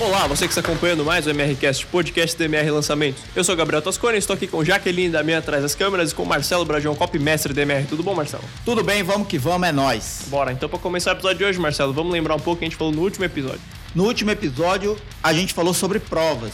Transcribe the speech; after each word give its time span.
Olá, 0.00 0.26
você 0.26 0.48
que 0.48 0.58
está 0.58 0.62
acompanhando 0.62 1.04
mais 1.04 1.26
o 1.26 1.30
MRCast, 1.30 1.84
podcast 1.88 2.34
do 2.34 2.42
MR 2.42 2.70
Lançamentos. 2.70 3.22
Eu 3.36 3.44
sou 3.44 3.54
Gabriel 3.54 3.82
Toscone, 3.82 4.16
estou 4.16 4.32
aqui 4.32 4.46
com 4.46 4.64
Jaqueline 4.64 5.10
da 5.10 5.22
minha 5.22 5.40
atrás 5.40 5.62
das 5.62 5.74
câmeras 5.74 6.10
e 6.10 6.14
com 6.14 6.24
Marcelo 6.24 6.64
Brajão, 6.64 6.94
copy 6.94 7.18
mestre 7.18 7.52
do 7.52 7.60
MR. 7.60 7.86
Tudo 7.86 8.02
bom, 8.02 8.14
Marcelo? 8.14 8.42
Tudo 8.64 8.82
bem, 8.82 9.02
vamos 9.02 9.28
que 9.28 9.36
vamos, 9.36 9.68
é 9.68 9.72
nós. 9.72 10.22
Bora, 10.28 10.52
então 10.52 10.70
para 10.70 10.78
começar 10.78 11.10
o 11.10 11.12
episódio 11.16 11.36
de 11.36 11.44
hoje, 11.44 11.58
Marcelo, 11.58 11.92
vamos 11.92 12.10
lembrar 12.14 12.34
um 12.34 12.40
pouco 12.40 12.60
que 12.60 12.64
a 12.64 12.68
gente 12.68 12.78
falou 12.78 12.94
no 12.94 13.02
último 13.02 13.26
episódio. 13.26 13.60
No 13.94 14.04
último 14.04 14.30
episódio, 14.30 14.96
a 15.22 15.34
gente 15.34 15.52
falou 15.52 15.74
sobre 15.74 16.00
provas. 16.00 16.52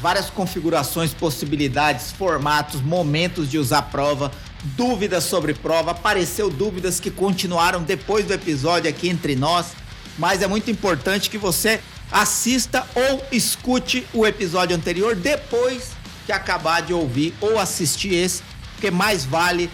Várias 0.00 0.30
configurações, 0.30 1.12
possibilidades, 1.12 2.12
formatos, 2.12 2.80
momentos 2.80 3.50
de 3.50 3.58
usar 3.58 3.82
prova, 3.82 4.30
dúvidas 4.76 5.24
sobre 5.24 5.52
prova. 5.52 5.90
Apareceu 5.90 6.48
dúvidas 6.48 7.00
que 7.00 7.10
continuaram 7.10 7.82
depois 7.82 8.24
do 8.24 8.32
episódio 8.32 8.88
aqui 8.88 9.08
entre 9.08 9.34
nós. 9.34 9.72
Mas 10.16 10.42
é 10.42 10.46
muito 10.46 10.70
importante 10.70 11.28
que 11.28 11.36
você 11.36 11.80
assista 12.14 12.86
ou 12.94 13.24
escute 13.32 14.06
o 14.14 14.24
episódio 14.24 14.76
anterior 14.76 15.16
depois 15.16 15.96
que 16.24 16.30
acabar 16.30 16.80
de 16.80 16.94
ouvir 16.94 17.34
ou 17.40 17.58
assistir 17.58 18.14
esse, 18.14 18.40
porque 18.72 18.88
mais 18.88 19.24
vale 19.24 19.68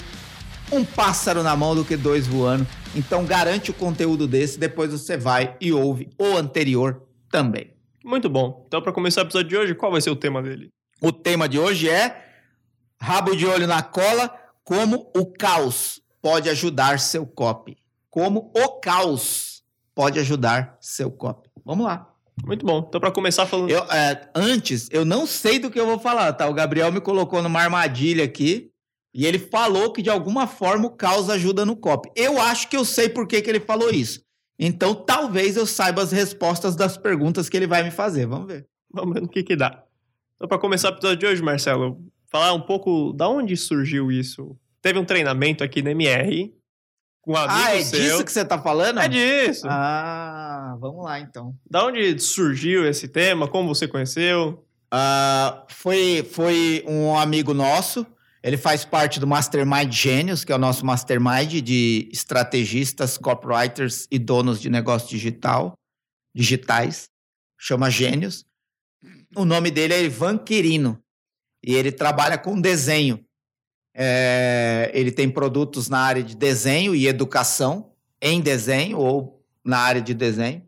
um 0.73 0.83
pássaro 0.83 1.43
na 1.43 1.55
mão 1.55 1.75
do 1.75 1.85
que 1.85 1.99
dois 1.99 2.27
voando. 2.27 2.67
Então 2.97 3.27
garante 3.27 3.71
o 3.71 3.75
conteúdo 3.75 4.27
desse, 4.27 4.59
depois 4.59 4.91
você 4.91 5.19
vai 5.19 5.55
e 5.61 5.71
ouve 5.71 6.09
o 6.19 6.37
anterior 6.39 7.03
também. 7.31 7.75
Muito 8.03 8.31
bom. 8.31 8.65
Então, 8.67 8.81
para 8.81 8.93
começar 8.93 9.21
o 9.21 9.25
episódio 9.25 9.49
de 9.51 9.57
hoje, 9.59 9.75
qual 9.75 9.93
vai 9.93 10.01
ser 10.01 10.09
o 10.09 10.17
tema 10.17 10.43
dele? 10.43 10.71
O 11.03 11.13
tema 11.13 11.47
de 11.47 11.59
hoje 11.59 11.91
é 11.91 12.25
rabo 12.99 13.37
de 13.37 13.47
olho 13.47 13.67
na 13.67 13.83
cola, 13.83 14.35
como 14.65 15.11
o 15.15 15.27
caos 15.27 16.01
pode 16.23 16.49
ajudar 16.49 16.99
seu 16.99 17.27
copy. 17.27 17.77
Como 18.09 18.51
o 18.57 18.81
caos 18.81 19.63
pode 19.95 20.19
ajudar 20.19 20.79
seu 20.81 21.11
copy. 21.11 21.51
Vamos 21.65 21.85
lá. 21.85 22.10
Muito 22.45 22.65
bom. 22.65 22.85
Então, 22.89 23.01
para 23.01 23.11
começar 23.11 23.47
falando. 23.47 23.71
Eu, 23.71 23.83
é, 23.85 24.31
antes, 24.35 24.89
eu 24.91 25.05
não 25.05 25.27
sei 25.27 25.59
do 25.59 25.71
que 25.71 25.79
eu 25.79 25.87
vou 25.87 25.99
falar, 25.99 26.33
tá? 26.33 26.49
O 26.49 26.55
Gabriel 26.55 26.91
me 26.93 27.01
colocou 27.01 27.43
numa 27.43 27.61
armadilha 27.61 28.25
aqui 28.25 28.71
e 29.15 29.27
ele 29.27 29.39
falou 29.39 29.93
que 29.93 30.03
de 30.03 30.11
alguma 30.11 30.47
forma 30.47 30.87
o 30.87 30.91
caos 30.91 31.29
ajuda 31.29 31.65
no 31.65 31.77
copy. 31.77 32.11
Eu 32.15 32.41
acho 32.41 32.69
que 32.69 32.77
eu 32.77 32.85
sei 32.85 33.09
por 33.09 33.27
que, 33.27 33.43
que 33.43 33.51
ele 33.51 33.61
falou 33.61 33.91
isso. 33.91 34.23
Então, 34.59 34.95
talvez 34.95 35.57
eu 35.57 35.67
saiba 35.67 36.03
as 36.03 36.13
respostas 36.13 36.77
das 36.77 36.97
perguntas 36.97 37.49
que 37.49 37.57
ele 37.57 37.67
vai 37.67 37.83
me 37.83 37.91
fazer. 37.91 38.27
Vamos 38.27 38.47
ver. 38.47 38.67
Vamos 38.93 39.15
ver 39.15 39.21
no 39.21 39.29
que 39.29 39.43
que 39.43 39.57
dá. 39.57 39.85
Então, 40.37 40.49
para 40.49 40.59
começar 40.59 40.91
o 40.91 40.93
episódio 40.93 41.17
de 41.17 41.27
hoje, 41.27 41.43
Marcelo, 41.43 41.99
falar 42.31 42.53
um 42.53 42.61
pouco 42.61 43.13
da 43.13 43.29
onde 43.29 43.57
surgiu 43.57 44.11
isso. 44.11 44.57
Teve 44.83 44.99
um 44.99 45.05
treinamento 45.05 45.65
aqui 45.65 45.83
na 45.83 45.91
MR 45.91 46.53
um 47.27 47.37
ah, 47.37 47.77
é 47.77 47.83
seu. 47.83 48.01
disso 48.01 48.25
que 48.25 48.33
você 48.33 48.45
tá 48.45 48.61
falando? 48.61 49.01
É 49.01 49.09
disso. 49.09 49.67
Ah, 49.69 50.77
vamos 50.81 51.05
lá 51.05 51.21
então. 51.21 51.55
Da 51.71 51.85
onde 51.85 52.19
surgiu 52.19 52.87
esse 52.87 53.09
tema? 53.09 53.47
Como 53.47 53.75
você 53.75 53.87
conheceu? 53.87 54.65
Ah, 54.91 55.65
foi, 55.69 56.27
foi 56.31 56.85
um 56.87 57.17
amigo 57.17 57.55
nosso. 57.55 58.07
Ele 58.43 58.57
faz 58.57 58.85
parte 58.85 59.21
do 59.21 59.27
Mastermind 59.27 59.93
Gênios, 59.93 60.45
que 60.45 60.53
é 60.53 60.55
o 60.55 60.59
nosso 60.59 60.85
mastermind 60.85 61.61
de 61.61 62.09
estrategistas, 62.11 63.19
copywriters 63.19 64.07
e 64.11 64.19
donos 64.19 64.61
de 64.61 64.71
negócio 64.71 65.09
digital, 65.09 65.75
digitais. 66.35 67.09
Chama 67.59 67.91
Gênios. 67.91 68.47
O 69.37 69.45
nome 69.45 69.71
dele 69.71 69.93
é 69.93 70.03
Ivan 70.03 70.39
Quirino. 70.39 70.99
E 71.63 71.75
ele 71.75 71.93
trabalha 71.93 72.39
com 72.39 72.59
desenho. 72.59 73.23
É, 73.95 74.91
ele 74.95 75.11
tem 75.11 75.29
produtos 75.29 75.89
na 75.89 75.99
área 75.99 76.23
de 76.23 76.37
desenho 76.37 76.95
e 76.95 77.07
educação, 77.07 77.93
em 78.23 78.41
desenho 78.41 78.99
ou 78.99 79.43
na 79.65 79.79
área 79.79 80.01
de 80.01 80.15
desenho. 80.15 80.63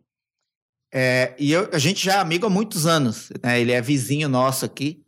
É, 0.93 1.33
e 1.39 1.51
eu- 1.51 1.69
a 1.73 1.79
gente 1.79 2.03
já 2.05 2.15
é 2.15 2.19
amigo 2.19 2.45
há 2.45 2.49
muitos 2.49 2.85
anos. 2.85 3.31
né? 3.41 3.59
Ele 3.59 3.71
é 3.71 3.81
vizinho 3.81 4.29
nosso 4.29 4.65
aqui. 4.65 5.01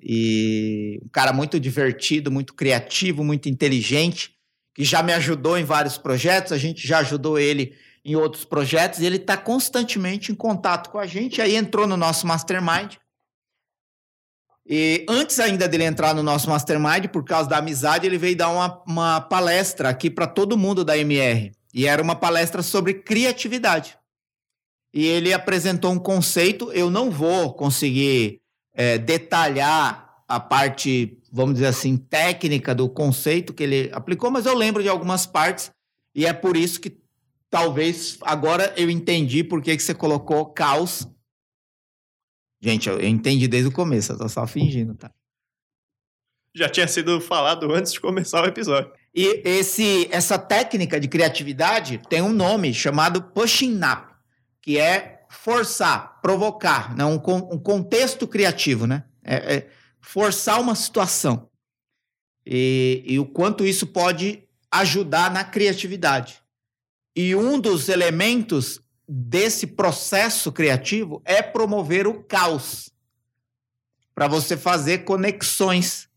E 0.00 1.00
um 1.04 1.08
cara 1.08 1.32
muito 1.32 1.58
divertido, 1.58 2.30
muito 2.30 2.54
criativo, 2.54 3.24
muito 3.24 3.48
inteligente, 3.48 4.34
que 4.74 4.84
já 4.84 5.02
me 5.02 5.12
ajudou 5.12 5.58
em 5.58 5.64
vários 5.64 5.98
projetos. 5.98 6.52
A 6.52 6.58
gente 6.58 6.86
já 6.86 6.98
ajudou 6.98 7.38
ele 7.38 7.74
em 8.04 8.16
outros 8.16 8.44
projetos. 8.44 9.00
E 9.00 9.06
ele 9.06 9.16
está 9.16 9.36
constantemente 9.36 10.32
em 10.32 10.34
contato 10.34 10.90
com 10.90 10.98
a 10.98 11.06
gente. 11.06 11.40
Aí 11.40 11.56
entrou 11.56 11.86
no 11.86 11.96
nosso 11.96 12.26
mastermind. 12.26 12.94
E 14.70 15.06
antes 15.08 15.40
ainda 15.40 15.66
dele 15.66 15.84
entrar 15.84 16.14
no 16.14 16.22
nosso 16.22 16.50
mastermind, 16.50 17.06
por 17.06 17.24
causa 17.24 17.48
da 17.48 17.56
amizade, 17.56 18.06
ele 18.06 18.18
veio 18.18 18.36
dar 18.36 18.50
uma, 18.50 18.82
uma 18.86 19.20
palestra 19.20 19.88
aqui 19.88 20.10
para 20.10 20.26
todo 20.26 20.58
mundo 20.58 20.84
da 20.84 20.98
MR. 20.98 21.52
E 21.72 21.86
era 21.86 22.02
uma 22.02 22.14
palestra 22.14 22.62
sobre 22.62 22.92
criatividade. 22.92 23.96
E 24.92 25.06
ele 25.06 25.32
apresentou 25.32 25.90
um 25.90 25.98
conceito. 25.98 26.70
Eu 26.72 26.90
não 26.90 27.10
vou 27.10 27.54
conseguir 27.54 28.42
é, 28.74 28.98
detalhar 28.98 30.22
a 30.28 30.38
parte, 30.38 31.18
vamos 31.32 31.54
dizer 31.54 31.68
assim, 31.68 31.96
técnica 31.96 32.74
do 32.74 32.90
conceito 32.90 33.54
que 33.54 33.62
ele 33.62 33.90
aplicou, 33.94 34.30
mas 34.30 34.44
eu 34.44 34.54
lembro 34.54 34.82
de 34.82 34.88
algumas 34.90 35.24
partes. 35.24 35.70
E 36.14 36.26
é 36.26 36.32
por 36.34 36.58
isso 36.58 36.78
que 36.78 36.98
talvez 37.48 38.18
agora 38.20 38.74
eu 38.76 38.90
entendi 38.90 39.42
por 39.42 39.62
que, 39.62 39.74
que 39.74 39.82
você 39.82 39.94
colocou 39.94 40.44
caos 40.44 41.08
Gente, 42.60 42.88
eu 42.88 43.00
entendi 43.00 43.46
desde 43.46 43.68
o 43.68 43.72
começo, 43.72 44.12
eu 44.12 44.18
tô 44.18 44.28
só 44.28 44.46
fingindo, 44.46 44.94
tá? 44.94 45.12
Já 46.54 46.68
tinha 46.68 46.88
sido 46.88 47.20
falado 47.20 47.72
antes 47.72 47.92
de 47.92 48.00
começar 48.00 48.42
o 48.42 48.46
episódio. 48.46 48.90
E 49.14 49.42
esse, 49.44 50.08
essa 50.10 50.38
técnica 50.38 50.98
de 50.98 51.06
criatividade 51.06 52.00
tem 52.08 52.20
um 52.20 52.32
nome 52.32 52.74
chamado 52.74 53.22
pushing 53.22 53.76
up, 53.76 54.12
que 54.60 54.78
é 54.78 55.24
forçar, 55.30 56.20
provocar, 56.20 56.96
né? 56.96 57.04
um, 57.04 57.14
um 57.14 57.58
contexto 57.58 58.26
criativo, 58.26 58.86
né? 58.86 59.04
É, 59.22 59.56
é 59.56 59.68
forçar 60.00 60.60
uma 60.60 60.74
situação. 60.74 61.48
E, 62.44 63.04
e 63.06 63.18
o 63.18 63.26
quanto 63.26 63.64
isso 63.64 63.86
pode 63.86 64.42
ajudar 64.70 65.30
na 65.30 65.44
criatividade. 65.44 66.42
E 67.14 67.34
um 67.34 67.60
dos 67.60 67.88
elementos 67.88 68.80
desse 69.08 69.66
processo 69.66 70.52
criativo 70.52 71.22
é 71.24 71.42
promover 71.42 72.06
o 72.06 72.22
caos. 72.22 72.90
Para 74.14 74.26
você 74.28 74.56
fazer 74.56 74.98
conexões 75.04 76.08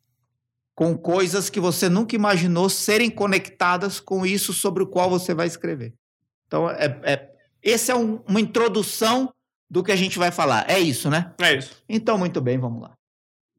com 0.75 0.97
coisas 0.97 1.49
que 1.49 1.59
você 1.59 1.87
nunca 1.87 2.15
imaginou 2.15 2.67
serem 2.69 3.09
conectadas 3.09 3.99
com 3.99 4.25
isso 4.25 4.51
sobre 4.53 4.81
o 4.83 4.87
qual 4.87 5.09
você 5.09 5.33
vai 5.33 5.45
escrever. 5.47 5.93
Então, 6.47 6.69
é, 6.69 6.99
é, 7.03 7.29
esse 7.61 7.91
é 7.91 7.95
um- 7.95 8.21
uma 8.27 8.41
introdução 8.41 9.31
do 9.69 9.83
que 9.83 9.91
a 9.91 9.95
gente 9.95 10.17
vai 10.17 10.31
falar. 10.31 10.69
É 10.69 10.79
isso, 10.79 11.09
né? 11.09 11.33
É 11.39 11.55
isso. 11.55 11.81
Então, 11.87 12.17
muito 12.17 12.41
bem, 12.41 12.57
vamos 12.57 12.81
lá. 12.81 12.93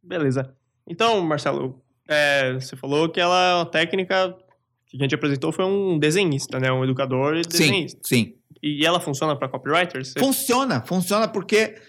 Beleza. 0.03 0.55
Então, 0.87 1.21
Marcelo, 1.23 1.81
é, 2.09 2.55
você 2.55 2.77
falou 2.77 3.09
que 3.09 3.21
ela 3.21 3.51
é 3.51 3.55
uma 3.55 3.67
técnica 3.67 4.37
que 4.87 4.97
a 4.97 5.01
gente 5.01 5.15
apresentou 5.15 5.53
foi 5.53 5.65
um 5.65 5.99
desenhista, 5.99 6.59
né? 6.59 6.71
Um 6.73 6.85
educador 6.85 7.37
e 7.37 7.43
desenhista. 7.43 8.01
sim. 8.03 8.37
E 8.63 8.87
ela 8.87 9.01
funciona 9.01 9.35
para 9.37 9.49
copywriters? 9.49 10.15
Funciona, 10.19 10.81
funciona 10.83 11.27
porque 11.27 11.81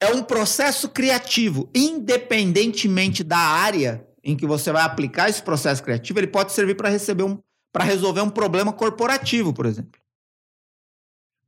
é 0.00 0.08
um 0.08 0.22
processo 0.22 0.88
criativo, 0.88 1.70
independentemente 1.74 3.22
da 3.22 3.38
área 3.38 4.04
em 4.24 4.36
que 4.36 4.46
você 4.46 4.72
vai 4.72 4.82
aplicar 4.82 5.28
esse 5.28 5.42
processo 5.42 5.82
criativo, 5.82 6.18
ele 6.18 6.26
pode 6.26 6.52
servir 6.52 6.74
para 6.76 6.88
receber 6.88 7.22
um 7.24 7.38
para 7.72 7.84
resolver 7.84 8.20
um 8.20 8.28
problema 8.28 8.70
corporativo, 8.72 9.52
por 9.54 9.64
exemplo. 9.64 9.98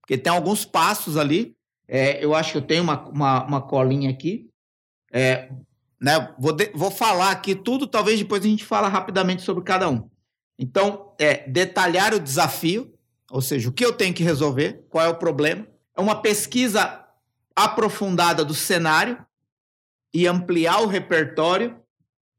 Porque 0.00 0.16
tem 0.16 0.32
alguns 0.32 0.64
passos 0.64 1.16
ali. 1.18 1.54
é, 1.86 2.24
eu 2.24 2.34
acho 2.34 2.52
que 2.52 2.58
eu 2.58 2.62
tenho 2.62 2.82
uma, 2.82 3.06
uma, 3.08 3.44
uma 3.44 3.60
colinha 3.60 4.08
aqui. 4.10 4.48
É, 5.12 5.50
né, 6.00 6.34
vou, 6.38 6.52
de- 6.52 6.72
vou 6.74 6.90
falar 6.90 7.30
aqui 7.30 7.54
tudo, 7.54 7.86
talvez 7.86 8.18
depois 8.18 8.42
a 8.42 8.48
gente 8.48 8.64
fala 8.64 8.88
rapidamente 8.88 9.42
sobre 9.42 9.64
cada 9.64 9.88
um. 9.88 10.08
Então, 10.58 11.14
é 11.18 11.46
detalhar 11.48 12.14
o 12.14 12.20
desafio, 12.20 12.93
ou 13.30 13.40
seja, 13.40 13.68
o 13.68 13.72
que 13.72 13.84
eu 13.84 13.92
tenho 13.92 14.14
que 14.14 14.22
resolver, 14.22 14.84
qual 14.88 15.04
é 15.04 15.08
o 15.08 15.16
problema. 15.16 15.66
É 15.96 16.00
uma 16.00 16.20
pesquisa 16.20 17.04
aprofundada 17.54 18.44
do 18.44 18.54
cenário 18.54 19.24
e 20.12 20.26
ampliar 20.26 20.80
o 20.82 20.86
repertório 20.86 21.76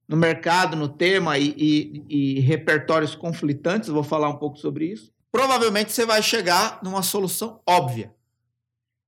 no 0.07 0.15
mercado, 0.15 0.75
no 0.75 0.87
tema 0.87 1.37
e, 1.37 1.53
e- 1.57 2.37
e 2.37 2.39
repertórios 2.41 3.15
conflitantes. 3.15 3.89
Vou 3.89 4.03
falar 4.03 4.29
um 4.29 4.37
pouco 4.37 4.57
sobre 4.57 4.85
isso. 4.85 5.11
Provavelmente 5.31 5.91
você 5.91 6.05
vai 6.05 6.21
chegar 6.21 6.79
numa 6.83 7.01
solução 7.01 7.59
óbvia. 7.67 8.13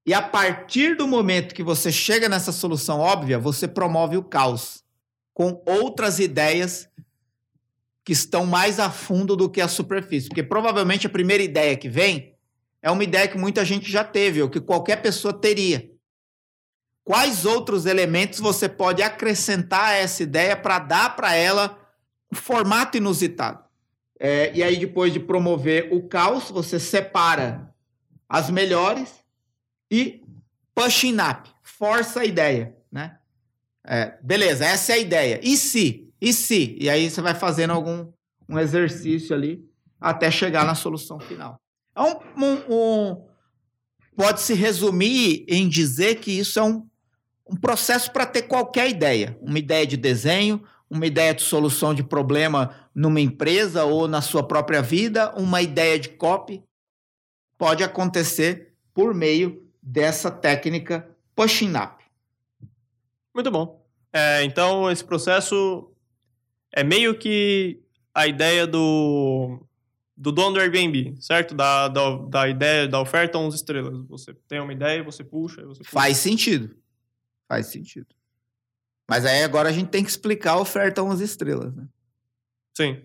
E 0.06 0.14
a 0.14 0.22
partir 0.22 0.96
do 0.96 1.08
momento 1.08 1.54
que 1.54 1.64
você 1.64 1.92
chega 1.92 2.28
nessa 2.30 2.52
solução 2.52 3.00
óbvia, 3.00 3.38
você 3.38 3.68
promove 3.68 4.18
o 4.18 4.24
caos 4.24 4.84
com 5.34 5.62
outras 5.68 6.18
ideias 6.20 6.90
que 8.08 8.14
estão 8.14 8.46
mais 8.46 8.80
a 8.80 8.90
fundo 8.90 9.36
do 9.36 9.50
que 9.50 9.60
a 9.60 9.68
superfície. 9.68 10.30
Porque 10.30 10.42
provavelmente 10.42 11.06
a 11.06 11.10
primeira 11.10 11.44
ideia 11.44 11.76
que 11.76 11.90
vem 11.90 12.34
é 12.82 12.90
uma 12.90 13.04
ideia 13.04 13.28
que 13.28 13.38
muita 13.38 13.66
gente 13.66 13.92
já 13.92 14.02
teve, 14.02 14.42
ou 14.42 14.50
que 14.50 14.62
qualquer 14.62 15.02
pessoa 15.02 15.34
teria. 15.34 15.92
Quais 17.04 17.44
outros 17.44 17.86
elementos 17.86 18.40
você 18.40 18.70
pode 18.70 19.04
acrescentar 19.04 19.90
a 19.90 19.94
essa 19.96 20.24
ideia 20.24 20.56
para 20.56 20.80
dar 20.80 21.18
para 21.18 21.36
ela 21.36 21.78
um 22.32 22.36
formato 22.38 22.96
inusitado? 22.96 23.62
É, 24.18 24.56
e 24.56 24.64
aí, 24.64 24.78
depois 24.80 25.12
de 25.12 25.20
promover 25.20 25.90
o 25.92 26.08
caos, 26.08 26.50
você 26.50 26.80
separa 26.80 27.76
as 28.30 28.50
melhores 28.50 29.16
e 29.92 30.24
pushing 30.74 31.18
up, 31.20 31.50
força 31.62 32.22
a 32.22 32.26
ideia, 32.26 32.74
né? 32.90 33.18
É, 33.86 34.18
beleza, 34.24 34.64
essa 34.64 34.94
é 34.94 34.96
a 34.96 35.00
ideia. 35.00 35.42
E 35.44 35.58
se? 35.58 36.07
E 36.22 36.34
se? 36.34 36.78
E 36.80 36.90
aí 36.90 37.10
você 37.10 37.22
vai 37.22 37.36
fazendo 37.36 37.72
algum 37.72 38.12
um 38.50 38.58
exercício 38.58 39.36
ali 39.36 39.66
até 40.00 40.32
chegar 40.32 40.66
na 40.66 40.76
solução 40.76 41.20
final. 41.20 41.60
É 41.96 42.02
um, 42.02 42.16
um, 42.38 42.58
um 42.70 43.28
pode 44.16 44.42
se 44.42 44.54
resumir 44.54 45.46
em 45.48 45.68
dizer 45.68 46.16
que 46.16 46.32
isso 46.32 46.60
é 46.60 46.64
um, 46.64 46.88
um 47.50 47.56
processo 47.56 48.12
para 48.12 48.26
ter 48.26 48.44
qualquer 48.44 48.90
ideia, 48.90 49.38
uma 49.42 49.60
ideia 49.60 49.86
de 49.86 49.98
desenho, 49.98 50.64
uma 50.90 51.06
ideia 51.06 51.34
de 51.34 51.42
solução 51.42 51.94
de 51.94 52.04
problema 52.04 52.76
numa 52.96 53.20
empresa 53.20 53.84
ou 53.84 54.08
na 54.08 54.22
sua 54.22 54.42
própria 54.42 54.82
vida, 54.82 55.34
uma 55.36 55.62
ideia 55.62 56.00
de 56.00 56.10
copy, 56.10 56.64
pode 57.58 57.84
acontecer 57.84 58.74
por 58.94 59.14
meio 59.14 59.68
dessa 59.82 60.32
técnica 60.32 61.08
pushing 61.36 61.76
up. 61.76 62.04
Muito 63.34 63.52
bom. 63.52 63.86
É, 64.12 64.44
então, 64.44 64.90
esse 64.90 65.04
processo 65.04 65.92
é 66.78 66.84
meio 66.84 67.18
que 67.18 67.82
a 68.14 68.28
ideia 68.28 68.68
do, 68.68 69.60
do 70.16 70.32
dono 70.32 70.54
do 70.54 70.60
Airbnb, 70.60 71.16
certo? 71.20 71.56
Da, 71.56 71.88
da, 71.88 72.18
da 72.18 72.48
ideia, 72.48 72.88
da 72.88 73.02
oferta 73.02 73.40
11 73.40 73.56
estrelas. 73.56 74.06
Você 74.08 74.32
tem 74.48 74.60
uma 74.60 74.72
ideia, 74.72 75.04
você 75.04 75.24
puxa, 75.24 75.66
você 75.66 75.80
puxa. 75.80 75.90
Faz 75.90 76.18
sentido. 76.18 76.78
Faz 77.48 77.66
sentido. 77.66 78.06
Mas 79.10 79.26
aí 79.26 79.42
agora 79.42 79.70
a 79.70 79.72
gente 79.72 79.90
tem 79.90 80.04
que 80.04 80.10
explicar 80.12 80.52
a 80.52 80.60
oferta 80.60 81.02
11 81.02 81.24
estrelas, 81.24 81.74
né? 81.74 81.88
Sim. 82.76 83.02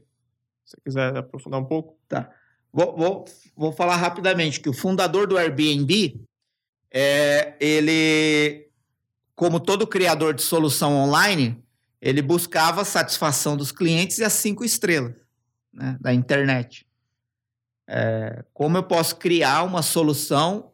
Se 0.67 0.73
você 0.73 0.77
quiser 0.85 1.17
aprofundar 1.17 1.59
um 1.59 1.65
pouco. 1.65 1.97
Tá. 2.07 2.31
Vou, 2.71 2.95
vou, 2.95 3.25
vou 3.57 3.73
falar 3.73 3.97
rapidamente 3.97 4.61
que 4.61 4.69
o 4.69 4.75
fundador 4.75 5.27
do 5.27 5.39
Airbnb, 5.39 6.21
é, 6.91 7.55
ele, 7.59 8.69
como 9.35 9.59
todo 9.59 9.87
criador 9.87 10.35
de 10.35 10.43
solução 10.43 10.95
online, 10.95 11.63
ele 12.03 12.21
buscava 12.21 12.83
a 12.83 12.85
satisfação 12.85 13.57
dos 13.57 13.71
clientes 13.71 14.19
e 14.19 14.25
as 14.25 14.33
cinco 14.33 14.65
estrelas 14.65 15.15
né, 15.73 15.97
da 16.01 16.13
internet. 16.13 16.85
É, 17.89 18.45
como 18.53 18.77
eu 18.77 18.83
posso 18.83 19.17
criar 19.17 19.63
uma 19.63 19.83
solução 19.83 20.73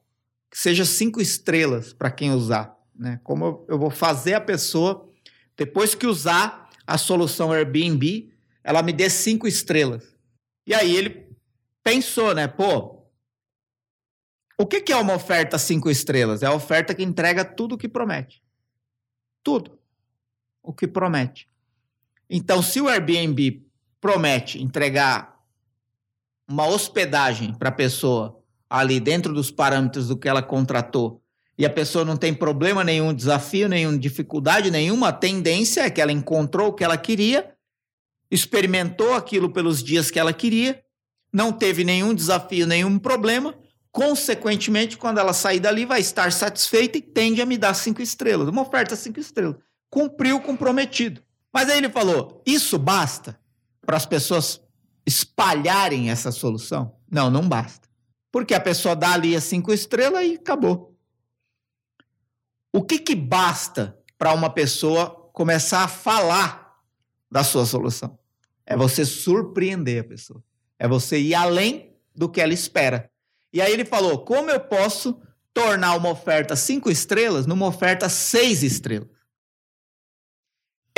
que 0.51 0.59
seja 0.59 0.87
cinco 0.87 1.21
estrelas 1.21 1.93
para 1.93 2.11
quem 2.11 2.33
usar? 2.33 2.75
Né? 2.95 3.21
Como 3.23 3.67
eu, 3.69 3.79
vou 3.79 3.91
fazer 3.91 4.33
a 4.33 4.41
pessoa 4.41 5.07
depois 5.55 5.95
que 5.95 6.07
usar 6.07 6.71
a 6.87 6.97
solução 6.97 7.53
Airbnb, 7.53 8.33
ela 8.65 8.83
me 8.83 8.93
dê 8.93 9.11
cinco 9.11 9.47
estrelas. 9.47 10.17
E 10.67 10.73
aí 10.73 10.97
ele 10.97 11.29
pensou, 11.85 12.35
né? 12.35 12.49
Pô, 12.49 13.07
o 14.59 14.67
que, 14.67 14.81
que 14.81 14.93
é 14.93 14.97
uma 14.97 15.15
oferta 15.15 15.59
cinco 15.59 15.91
estrelas? 15.91 16.43
É 16.43 16.47
a 16.47 16.55
oferta 16.55 16.95
que 16.95 17.03
entrega 17.03 17.45
tudo 17.45 17.75
o 17.75 17.79
que 17.79 17.89
promete. 17.89 18.43
Tudo 19.43 19.78
o 20.69 20.73
que 20.75 20.87
promete. 20.87 21.49
Então, 22.29 22.62
se 22.62 22.79
o 22.79 22.88
Airbnb 22.88 23.62
promete 23.99 24.62
entregar 24.62 25.35
uma 26.47 26.67
hospedagem 26.67 27.55
para 27.55 27.70
a 27.70 27.73
pessoa 27.73 28.38
ali 28.69 29.00
dentro 29.00 29.32
dos 29.32 29.50
parâmetros 29.50 30.09
do 30.09 30.17
que 30.17 30.29
ela 30.29 30.43
contratou 30.43 31.23
e 31.56 31.65
a 31.65 31.70
pessoa 31.70 32.05
não 32.05 32.19
tem 32.19 32.35
problema 32.35 32.85
nenhum, 32.85 33.15
desafio 33.15 33.67
nenhum, 33.67 33.97
dificuldade 33.97 34.70
nenhuma, 34.70 35.09
a 35.09 35.12
tendência 35.12 35.81
é 35.81 35.91
que 35.91 36.03
ela 36.03 36.12
encontrou 36.12 36.69
o 36.69 36.73
que 36.75 36.85
ela 36.85 36.99
queria, 36.99 37.50
experimentou 38.31 39.14
aquilo 39.14 39.50
pelos 39.50 39.82
dias 39.82 40.11
que 40.11 40.19
ela 40.19 40.35
queria, 40.35 40.82
não 41.32 41.50
teve 41.50 41.82
nenhum 41.82 42.12
desafio, 42.12 42.67
nenhum 42.67 42.99
problema, 42.99 43.55
consequentemente, 43.91 44.99
quando 44.99 45.17
ela 45.17 45.32
sair 45.32 45.61
dali, 45.61 45.87
vai 45.87 46.00
estar 46.00 46.31
satisfeita 46.31 46.99
e 46.99 47.03
tende 47.03 47.41
a 47.41 47.47
me 47.47 47.56
dar 47.56 47.73
cinco 47.73 48.03
estrelas, 48.03 48.49
uma 48.49 48.62
oferta 48.62 48.94
cinco 48.94 49.19
estrelas. 49.19 49.56
Cumpriu 49.90 50.37
o 50.37 50.40
comprometido. 50.40 51.23
Mas 51.52 51.69
aí 51.69 51.79
ele 51.79 51.88
falou: 51.88 52.43
isso 52.46 52.79
basta 52.79 53.38
para 53.81 53.96
as 53.96 54.06
pessoas 54.06 54.61
espalharem 55.06 56.11
essa 56.11 56.31
solução? 56.31 56.96
Não, 57.11 57.31
não 57.31 57.49
basta. 57.49 57.88
Porque 58.31 58.55
a 58.55 58.61
pessoa 58.61 58.94
dá 58.94 59.12
ali 59.12 59.35
as 59.35 59.44
cinco 59.44 59.73
estrelas 59.73 60.25
e 60.26 60.35
acabou. 60.35 60.94
O 62.73 62.82
que, 62.82 62.99
que 62.99 63.14
basta 63.14 63.99
para 64.19 64.35
uma 64.35 64.50
pessoa 64.50 65.31
começar 65.32 65.85
a 65.85 65.88
falar 65.88 66.76
da 67.31 67.43
sua 67.43 67.64
solução? 67.64 68.19
É 68.67 68.76
você 68.76 69.05
surpreender 69.05 70.02
a 70.02 70.05
pessoa. 70.05 70.44
É 70.79 70.87
você 70.87 71.19
ir 71.19 71.35
além 71.35 71.96
do 72.14 72.29
que 72.29 72.40
ela 72.40 72.52
espera. 72.52 73.11
E 73.52 73.62
aí 73.62 73.73
ele 73.73 73.85
falou: 73.85 74.19
como 74.19 74.50
eu 74.50 74.61
posso 74.61 75.20
tornar 75.55 75.96
uma 75.96 76.11
oferta 76.11 76.55
cinco 76.55 76.90
estrelas 76.90 77.46
numa 77.46 77.67
oferta 77.67 78.08
seis 78.08 78.62
estrelas? 78.62 79.08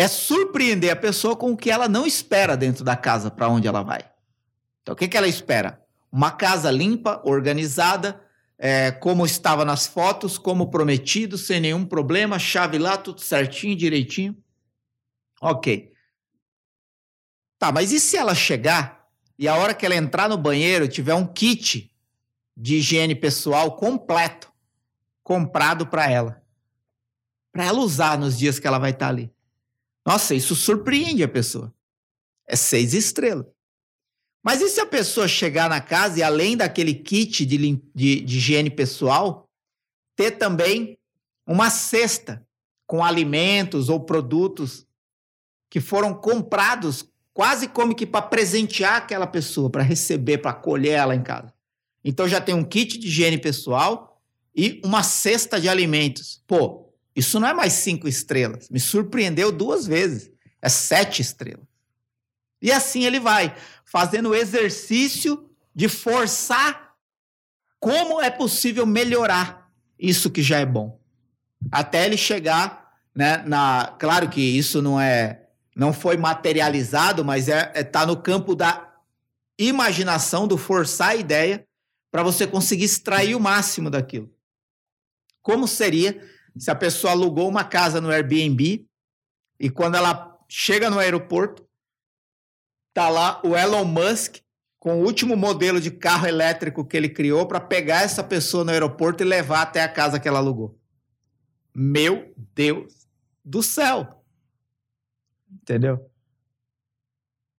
É 0.00 0.08
surpreender 0.08 0.91
a 0.91 0.97
pessoa 0.97 1.37
com 1.37 1.52
o 1.52 1.56
que 1.58 1.70
ela 1.70 1.87
não 1.87 2.06
espera 2.06 2.56
dentro 2.56 2.82
da 2.82 2.97
casa 2.97 3.31
para 3.31 3.50
onde 3.50 3.69
ela 3.69 3.82
vai. 3.82 4.02
Então, 4.81 4.94
o 4.94 4.97
que, 4.97 5.06
que 5.06 5.14
ela 5.14 5.29
espera? 5.29 5.79
Uma 6.11 6.31
casa 6.31 6.70
limpa, 6.70 7.20
organizada, 7.23 8.19
é, 8.56 8.91
como 8.91 9.26
estava 9.26 9.62
nas 9.62 9.87
fotos, 9.87 10.38
como 10.38 10.70
prometido, 10.70 11.37
sem 11.37 11.61
nenhum 11.61 11.85
problema, 11.85 12.38
chave 12.38 12.79
lá, 12.79 12.97
tudo 12.97 13.20
certinho, 13.20 13.76
direitinho. 13.76 14.35
Ok. 15.38 15.93
Tá, 17.58 17.70
mas 17.70 17.93
e 17.93 18.00
se 18.00 18.17
ela 18.17 18.35
chegar 18.35 19.06
e 19.38 19.47
a 19.47 19.55
hora 19.55 19.75
que 19.75 19.85
ela 19.85 19.94
entrar 19.94 20.31
no 20.31 20.38
banheiro 20.38 20.88
tiver 20.88 21.12
um 21.12 21.26
kit 21.26 21.94
de 22.56 22.76
higiene 22.76 23.14
pessoal 23.14 23.76
completo 23.76 24.50
comprado 25.23 25.87
para 25.87 26.11
ela? 26.11 26.43
Para 27.52 27.67
ela 27.67 27.81
usar 27.81 28.17
nos 28.17 28.38
dias 28.38 28.58
que 28.58 28.67
ela 28.67 28.79
vai 28.79 28.93
estar 28.93 29.05
tá 29.05 29.11
ali. 29.11 29.31
Nossa, 30.06 30.35
isso 30.35 30.55
surpreende 30.55 31.23
a 31.23 31.29
pessoa. 31.29 31.73
É 32.47 32.56
seis 32.56 32.94
estrelas. 32.94 33.47
Mas 34.43 34.61
e 34.61 34.69
se 34.69 34.81
a 34.81 34.87
pessoa 34.87 35.29
chegar 35.29 35.69
na 35.69 35.81
casa 35.81 36.19
e, 36.19 36.23
além 36.23 36.56
daquele 36.56 36.94
kit 36.94 37.44
de, 37.44 37.58
de, 37.94 38.20
de 38.20 38.37
higiene 38.37 38.70
pessoal, 38.70 39.49
ter 40.17 40.32
também 40.32 40.99
uma 41.47 41.69
cesta 41.69 42.47
com 42.87 43.05
alimentos 43.05 43.88
ou 43.88 44.00
produtos 44.00 44.87
que 45.69 45.81
foram 45.81 46.14
comprados 46.14 47.05
quase 47.32 47.69
como 47.69 47.95
que 47.95 48.07
para 48.07 48.23
presentear 48.23 48.97
aquela 48.97 49.26
pessoa, 49.26 49.71
para 49.71 49.83
receber, 49.83 50.38
para 50.38 50.50
acolher 50.50 50.92
ela 50.92 51.14
em 51.14 51.23
casa. 51.23 51.52
Então 52.02 52.26
já 52.26 52.40
tem 52.40 52.54
um 52.54 52.64
kit 52.64 52.99
de 52.99 53.07
higiene 53.07 53.38
pessoal 53.38 54.21
e 54.54 54.80
uma 54.85 55.02
cesta 55.02 55.61
de 55.61 55.69
alimentos. 55.69 56.42
Pô, 56.47 56.89
isso 57.14 57.40
não 57.40 57.49
é 57.49 57.52
mais 57.52 57.73
cinco 57.73 58.09
estrelas. 58.09 58.69
Me 58.69 58.79
surpreendeu 58.79 59.50
duas 59.50 59.87
vezes. 59.87 60.31
É 60.62 60.69
sete 60.69 61.23
estrelas. 61.23 61.67
E 62.62 62.71
assim 62.71 63.05
ele 63.05 63.19
vai 63.19 63.55
fazendo 63.85 64.31
o 64.31 64.35
exercício 64.35 65.49
de 65.75 65.88
forçar 65.88 66.95
como 67.79 68.21
é 68.21 68.31
possível 68.31 68.85
melhorar 68.85 69.71
isso 69.99 70.31
que 70.31 70.43
já 70.43 70.59
é 70.59 70.67
bom. 70.67 71.00
Até 71.73 72.05
ele 72.05 72.17
chegar, 72.17 72.93
né, 73.14 73.38
na, 73.47 73.97
claro 73.99 74.29
que 74.29 74.40
isso 74.40 74.83
não 74.83 75.00
é 75.00 75.47
não 75.75 75.93
foi 75.93 76.17
materializado, 76.17 77.25
mas 77.25 77.49
é, 77.49 77.73
é 77.75 77.83
tá 77.83 78.05
no 78.05 78.17
campo 78.17 78.55
da 78.55 78.93
imaginação, 79.59 80.47
do 80.47 80.59
forçar 80.59 81.11
a 81.11 81.17
ideia 81.17 81.67
para 82.11 82.23
você 82.23 82.47
conseguir 82.47 82.85
extrair 82.85 83.35
o 83.35 83.40
máximo 83.40 83.88
daquilo. 83.88 84.31
Como 85.40 85.67
seria 85.67 86.21
se 86.57 86.71
a 86.71 86.75
pessoa 86.75 87.12
alugou 87.12 87.49
uma 87.49 87.64
casa 87.64 88.00
no 88.00 88.11
Airbnb 88.11 88.87
e 89.59 89.71
quando 89.71 89.97
ela 89.97 90.38
chega 90.49 90.90
no 90.90 90.99
aeroporto, 90.99 91.66
tá 92.92 93.09
lá 93.09 93.40
o 93.45 93.57
Elon 93.57 93.85
Musk 93.85 94.38
com 94.78 95.00
o 95.00 95.04
último 95.04 95.37
modelo 95.37 95.80
de 95.80 95.90
carro 95.90 96.26
elétrico 96.26 96.85
que 96.85 96.97
ele 96.97 97.09
criou 97.09 97.47
para 97.47 97.61
pegar 97.61 98.02
essa 98.02 98.25
pessoa 98.25 98.64
no 98.64 98.71
aeroporto 98.71 99.23
e 99.23 99.26
levar 99.26 99.62
até 99.62 99.83
a 99.83 99.88
casa 99.88 100.19
que 100.19 100.26
ela 100.26 100.38
alugou. 100.38 100.78
Meu 101.75 102.33
Deus 102.54 103.07
do 103.45 103.62
céu. 103.62 104.25
Entendeu? 105.52 106.11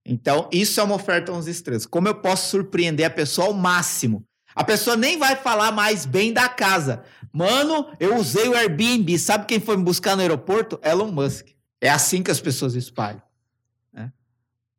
Então, 0.04 0.48
isso 0.52 0.80
é 0.80 0.82
uma 0.82 0.96
oferta 0.96 1.32
11 1.32 1.50
estrelas. 1.50 1.86
Como 1.86 2.08
eu 2.08 2.14
posso 2.14 2.50
surpreender 2.50 3.06
a 3.06 3.10
pessoa 3.10 3.46
ao 3.46 3.54
máximo? 3.54 4.26
A 4.54 4.64
pessoa 4.64 4.96
nem 4.96 5.16
vai 5.16 5.36
falar 5.36 5.70
mais 5.72 6.04
bem 6.04 6.32
da 6.32 6.48
casa. 6.48 7.04
Mano, 7.32 7.86
eu 7.98 8.16
usei 8.16 8.48
o 8.48 8.54
Airbnb. 8.54 9.18
Sabe 9.18 9.46
quem 9.46 9.58
foi 9.58 9.76
me 9.76 9.84
buscar 9.84 10.14
no 10.14 10.22
aeroporto? 10.22 10.78
Elon 10.82 11.10
Musk. 11.10 11.48
É 11.80 11.88
assim 11.88 12.22
que 12.22 12.30
as 12.30 12.40
pessoas 12.40 12.74
espalham. 12.74 13.22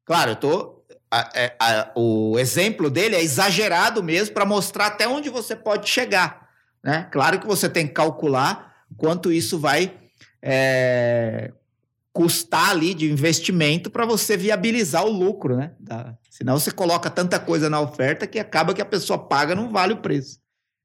Claro, 0.05 0.31
eu 0.31 0.35
tô. 0.35 0.83
A, 1.09 1.29
é, 1.35 1.55
a, 1.59 1.91
o 1.95 2.37
exemplo 2.39 2.89
dele 2.89 3.15
é 3.15 3.21
exagerado 3.21 4.01
mesmo 4.03 4.33
para 4.33 4.45
mostrar 4.45 4.87
até 4.87 5.07
onde 5.07 5.29
você 5.29 5.55
pode 5.55 5.87
chegar. 5.89 6.49
Né? 6.83 7.07
Claro 7.11 7.39
que 7.39 7.47
você 7.47 7.69
tem 7.69 7.87
que 7.87 7.93
calcular 7.93 8.73
quanto 8.97 9.31
isso 9.31 9.59
vai 9.59 9.93
é, 10.41 11.51
custar 12.11 12.71
ali 12.71 12.93
de 12.93 13.09
investimento 13.11 13.89
para 13.89 14.05
você 14.05 14.35
viabilizar 14.35 15.05
o 15.05 15.11
lucro, 15.11 15.55
né? 15.55 15.71
Da, 15.79 16.17
senão 16.29 16.59
você 16.59 16.71
coloca 16.71 17.09
tanta 17.09 17.39
coisa 17.39 17.69
na 17.69 17.79
oferta 17.79 18.27
que 18.27 18.39
acaba 18.39 18.73
que 18.73 18.81
a 18.81 18.85
pessoa 18.85 19.17
paga 19.17 19.55
não 19.55 19.71
vale 19.71 19.93
o 19.93 20.01
preço. 20.01 20.39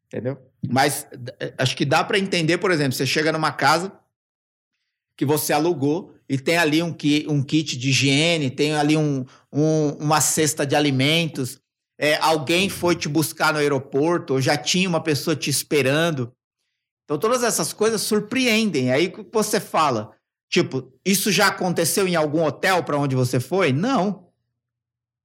Entendeu? 0.08 0.38
Mas 0.66 1.06
é, 1.38 1.54
acho 1.58 1.76
que 1.76 1.84
dá 1.84 2.02
para 2.02 2.18
entender, 2.18 2.58
por 2.58 2.70
exemplo, 2.70 2.94
você 2.94 3.06
chega 3.06 3.30
numa 3.30 3.52
casa 3.52 3.92
que 5.16 5.24
você 5.24 5.52
alugou 5.52 6.14
e 6.28 6.38
tem 6.38 6.56
ali 6.56 6.82
um, 6.82 6.92
ki, 6.92 7.26
um 7.28 7.42
kit 7.42 7.76
de 7.76 7.90
higiene, 7.90 8.50
tem 8.50 8.74
ali 8.74 8.96
um, 8.96 9.24
um, 9.52 9.90
uma 9.98 10.20
cesta 10.20 10.64
de 10.64 10.74
alimentos, 10.74 11.60
é, 11.98 12.16
alguém 12.18 12.68
foi 12.68 12.94
te 12.94 13.08
buscar 13.08 13.52
no 13.52 13.58
aeroporto, 13.58 14.34
ou 14.34 14.40
já 14.40 14.56
tinha 14.56 14.88
uma 14.88 15.02
pessoa 15.02 15.34
te 15.34 15.50
esperando. 15.50 16.32
Então, 17.04 17.18
todas 17.18 17.42
essas 17.42 17.72
coisas 17.72 18.00
surpreendem. 18.02 18.92
Aí 18.92 19.12
você 19.32 19.58
fala, 19.58 20.12
tipo, 20.48 20.92
isso 21.04 21.32
já 21.32 21.48
aconteceu 21.48 22.06
em 22.06 22.14
algum 22.14 22.44
hotel 22.44 22.84
para 22.84 22.98
onde 22.98 23.16
você 23.16 23.40
foi? 23.40 23.72
Não. 23.72 24.28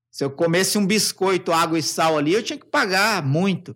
Se 0.09 0.23
eu 0.23 0.31
comesse 0.31 0.77
um 0.77 0.85
biscoito, 0.85 1.51
água 1.51 1.77
e 1.77 1.83
sal 1.83 2.17
ali, 2.17 2.33
eu 2.33 2.41
tinha 2.41 2.57
que 2.57 2.65
pagar 2.65 3.23
muito. 3.23 3.75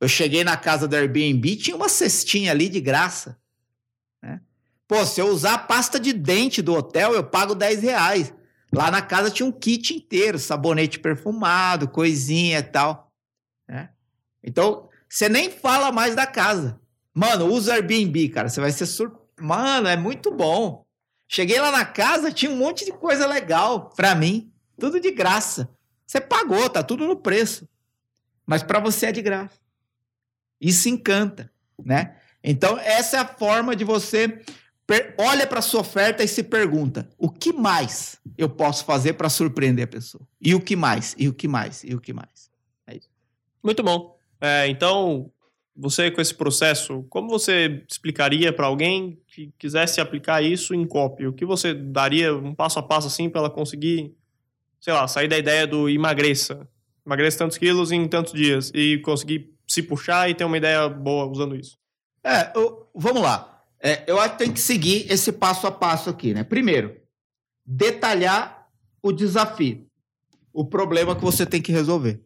Eu 0.00 0.08
cheguei 0.08 0.44
na 0.44 0.56
casa 0.56 0.86
do 0.86 0.94
Airbnb, 0.94 1.56
tinha 1.56 1.76
uma 1.76 1.88
cestinha 1.88 2.50
ali 2.50 2.68
de 2.68 2.80
graça. 2.80 3.38
Né? 4.22 4.40
Pô, 4.86 5.04
se 5.06 5.20
eu 5.20 5.28
usar 5.28 5.54
a 5.54 5.58
pasta 5.58 5.98
de 5.98 6.12
dente 6.12 6.60
do 6.60 6.74
hotel, 6.74 7.14
eu 7.14 7.24
pago 7.24 7.54
10 7.54 7.82
reais. 7.82 8.32
Lá 8.72 8.90
na 8.90 9.00
casa 9.00 9.30
tinha 9.30 9.46
um 9.46 9.52
kit 9.52 9.94
inteiro, 9.94 10.38
sabonete 10.38 10.98
perfumado, 10.98 11.88
coisinha 11.88 12.58
e 12.58 12.62
tal. 12.62 13.10
Né? 13.68 13.90
Então, 14.42 14.88
você 15.08 15.28
nem 15.28 15.50
fala 15.50 15.90
mais 15.90 16.14
da 16.14 16.26
casa. 16.26 16.78
Mano, 17.14 17.46
usa 17.46 17.74
Airbnb, 17.74 18.28
cara. 18.28 18.48
Você 18.48 18.60
vai 18.60 18.70
ser 18.70 18.86
sur... 18.86 19.18
Mano, 19.40 19.88
é 19.88 19.96
muito 19.96 20.30
bom. 20.30 20.84
Cheguei 21.28 21.58
lá 21.58 21.72
na 21.72 21.84
casa, 21.84 22.30
tinha 22.30 22.50
um 22.50 22.56
monte 22.56 22.84
de 22.84 22.92
coisa 22.92 23.26
legal 23.26 23.90
pra 23.90 24.14
mim. 24.14 24.52
Tudo 24.78 25.00
de 25.00 25.10
graça. 25.10 25.70
Você 26.06 26.20
pagou, 26.20 26.68
tá 26.68 26.82
tudo 26.82 27.06
no 27.06 27.16
preço. 27.16 27.68
Mas 28.46 28.62
para 28.62 28.78
você 28.78 29.06
é 29.06 29.12
de 29.12 29.22
graça. 29.22 29.65
Isso 30.60 30.88
encanta, 30.88 31.50
né? 31.84 32.16
Então, 32.42 32.78
essa 32.78 33.16
é 33.16 33.20
a 33.20 33.26
forma 33.26 33.74
de 33.74 33.84
você 33.84 34.40
olha 35.18 35.46
para 35.46 35.60
sua 35.60 35.80
oferta 35.80 36.22
e 36.22 36.28
se 36.28 36.42
pergunta: 36.42 37.08
o 37.18 37.28
que 37.28 37.52
mais 37.52 38.18
eu 38.38 38.48
posso 38.48 38.84
fazer 38.84 39.14
para 39.14 39.28
surpreender 39.28 39.84
a 39.84 39.88
pessoa? 39.88 40.26
E 40.40 40.54
o 40.54 40.60
que 40.60 40.76
mais? 40.76 41.14
E 41.18 41.28
o 41.28 41.34
que 41.34 41.48
mais? 41.48 41.82
E 41.82 41.94
o 41.94 42.00
que 42.00 42.12
mais? 42.12 42.50
É 42.86 42.96
isso. 42.96 43.08
Muito 43.62 43.82
bom. 43.82 44.16
É, 44.40 44.68
então, 44.68 45.30
você 45.76 46.10
com 46.10 46.20
esse 46.20 46.34
processo, 46.34 47.04
como 47.10 47.28
você 47.28 47.84
explicaria 47.88 48.52
para 48.52 48.66
alguém 48.66 49.18
que 49.26 49.52
quisesse 49.58 50.00
aplicar 50.00 50.42
isso 50.42 50.74
em 50.74 50.86
copy? 50.86 51.26
O 51.26 51.32
que 51.32 51.44
você 51.44 51.74
daria 51.74 52.34
um 52.34 52.54
passo 52.54 52.78
a 52.78 52.82
passo 52.82 53.08
assim 53.08 53.28
para 53.28 53.40
ela 53.40 53.50
conseguir, 53.50 54.14
sei 54.80 54.92
lá, 54.92 55.08
sair 55.08 55.28
da 55.28 55.36
ideia 55.36 55.66
do 55.66 55.88
emagreça, 55.88 56.68
emagreça 57.04 57.38
tantos 57.38 57.58
quilos 57.58 57.90
em 57.90 58.06
tantos 58.06 58.32
dias 58.32 58.70
e 58.74 58.98
conseguir 58.98 59.55
se 59.66 59.82
puxar 59.82 60.30
e 60.30 60.34
ter 60.34 60.44
uma 60.44 60.56
ideia 60.56 60.88
boa 60.88 61.26
usando 61.26 61.56
isso? 61.56 61.78
É, 62.22 62.52
eu, 62.54 62.88
vamos 62.94 63.22
lá. 63.22 63.64
É, 63.80 64.04
eu 64.06 64.18
acho 64.20 64.32
que 64.32 64.38
tem 64.38 64.52
que 64.52 64.60
seguir 64.60 65.10
esse 65.10 65.32
passo 65.32 65.66
a 65.66 65.72
passo 65.72 66.10
aqui, 66.10 66.32
né? 66.32 66.42
Primeiro, 66.42 66.96
detalhar 67.64 68.68
o 69.02 69.12
desafio, 69.12 69.86
o 70.52 70.64
problema 70.64 71.14
que 71.14 71.22
você 71.22 71.44
tem 71.44 71.60
que 71.60 71.72
resolver. 71.72 72.20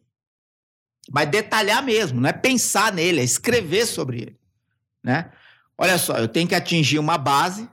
Mas 1.09 1.29
detalhar 1.29 1.83
mesmo, 1.83 2.21
não 2.21 2.29
é 2.29 2.33
pensar 2.33 2.93
nele, 2.93 3.21
é 3.21 3.23
escrever 3.23 3.85
sobre 3.85 4.21
ele, 4.21 4.39
né? 5.03 5.31
Olha 5.77 5.97
só, 5.97 6.17
eu 6.17 6.27
tenho 6.27 6.47
que 6.47 6.55
atingir 6.55 6.99
uma 6.99 7.17
base 7.17 7.67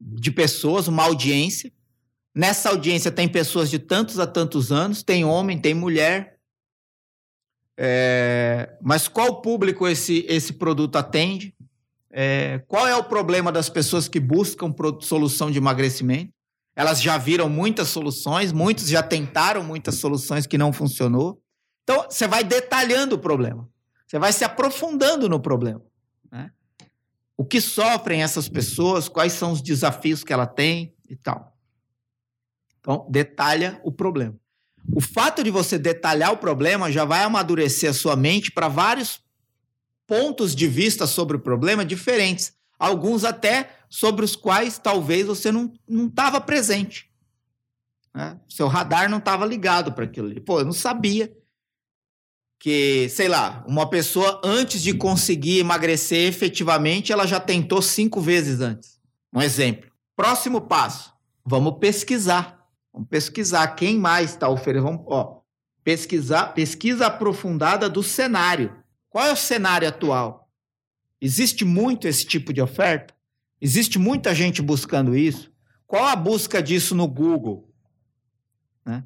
de 0.00 0.30
pessoas, 0.30 0.88
uma 0.88 1.04
audiência. 1.04 1.70
Nessa 2.34 2.70
audiência 2.70 3.10
tem 3.10 3.28
pessoas 3.28 3.68
de 3.68 3.78
tantos 3.78 4.18
a 4.18 4.26
tantos 4.26 4.72
anos, 4.72 5.02
tem 5.02 5.24
homem, 5.24 5.58
tem 5.58 5.74
mulher. 5.74 6.37
É... 7.80 8.76
Mas 8.82 9.06
qual 9.06 9.40
público 9.40 9.86
esse, 9.86 10.26
esse 10.28 10.52
produto 10.52 10.96
atende? 10.96 11.54
É, 12.10 12.58
qual 12.66 12.86
é 12.88 12.96
o 12.96 13.04
problema 13.04 13.52
das 13.52 13.68
pessoas 13.68 14.08
que 14.08 14.18
buscam 14.18 14.74
solução 15.00 15.50
de 15.50 15.58
emagrecimento? 15.58 16.32
Elas 16.74 17.00
já 17.00 17.16
viram 17.16 17.48
muitas 17.48 17.88
soluções, 17.88 18.52
muitos 18.52 18.88
já 18.88 19.02
tentaram 19.02 19.62
muitas 19.62 19.96
soluções 19.96 20.46
que 20.46 20.58
não 20.58 20.72
funcionou. 20.72 21.40
Então, 21.84 22.06
você 22.08 22.26
vai 22.26 22.42
detalhando 22.42 23.14
o 23.14 23.18
problema. 23.18 23.68
Você 24.06 24.18
vai 24.18 24.32
se 24.32 24.44
aprofundando 24.44 25.28
no 25.28 25.38
problema. 25.38 25.82
Né? 26.30 26.50
O 27.36 27.44
que 27.44 27.60
sofrem 27.60 28.22
essas 28.22 28.48
pessoas, 28.48 29.08
quais 29.08 29.32
são 29.32 29.52
os 29.52 29.62
desafios 29.62 30.24
que 30.24 30.32
ela 30.32 30.46
tem 30.46 30.94
e 31.08 31.16
tal. 31.16 31.56
Então, 32.80 33.06
detalha 33.10 33.80
o 33.84 33.92
problema. 33.92 34.34
O 34.92 35.00
fato 35.00 35.44
de 35.44 35.50
você 35.50 35.78
detalhar 35.78 36.32
o 36.32 36.38
problema 36.38 36.90
já 36.90 37.04
vai 37.04 37.22
amadurecer 37.22 37.90
a 37.90 37.94
sua 37.94 38.16
mente 38.16 38.50
para 38.50 38.68
vários 38.68 39.20
pontos 40.06 40.54
de 40.54 40.66
vista 40.66 41.06
sobre 41.06 41.36
o 41.36 41.40
problema 41.40 41.84
diferentes. 41.84 42.54
Alguns 42.78 43.24
até 43.24 43.70
sobre 43.88 44.24
os 44.24 44.34
quais 44.34 44.78
talvez 44.78 45.26
você 45.26 45.52
não 45.52 45.72
estava 45.88 46.40
presente. 46.40 47.10
Né? 48.14 48.38
Seu 48.48 48.66
radar 48.66 49.10
não 49.10 49.18
estava 49.18 49.44
ligado 49.44 49.92
para 49.92 50.04
aquilo 50.04 50.28
ali. 50.28 50.40
Pô, 50.40 50.60
eu 50.60 50.64
não 50.64 50.72
sabia 50.72 51.32
que, 52.58 53.08
sei 53.10 53.28
lá, 53.28 53.64
uma 53.68 53.88
pessoa 53.88 54.40
antes 54.42 54.82
de 54.82 54.94
conseguir 54.94 55.58
emagrecer 55.60 56.28
efetivamente, 56.28 57.12
ela 57.12 57.26
já 57.26 57.38
tentou 57.38 57.80
cinco 57.80 58.20
vezes 58.20 58.60
antes. 58.60 58.98
Um 59.32 59.40
exemplo. 59.40 59.90
Próximo 60.16 60.60
passo. 60.60 61.12
Vamos 61.44 61.78
pesquisar. 61.78 62.57
Vamos 62.98 63.10
pesquisar 63.10 63.68
quem 63.76 63.96
mais 63.96 64.30
está 64.30 64.48
oferecendo. 64.48 64.90
Vamos, 64.90 65.04
ó, 65.06 65.40
pesquisar, 65.84 66.48
pesquisa 66.48 67.06
aprofundada 67.06 67.88
do 67.88 68.02
cenário. 68.02 68.76
Qual 69.08 69.24
é 69.24 69.32
o 69.32 69.36
cenário 69.36 69.86
atual? 69.86 70.50
Existe 71.20 71.64
muito 71.64 72.08
esse 72.08 72.26
tipo 72.26 72.52
de 72.52 72.60
oferta? 72.60 73.14
Existe 73.60 74.00
muita 74.00 74.34
gente 74.34 74.60
buscando 74.60 75.16
isso? 75.16 75.52
Qual 75.86 76.04
a 76.06 76.16
busca 76.16 76.60
disso 76.60 76.92
no 76.92 77.06
Google? 77.06 77.72
Né? 78.84 79.04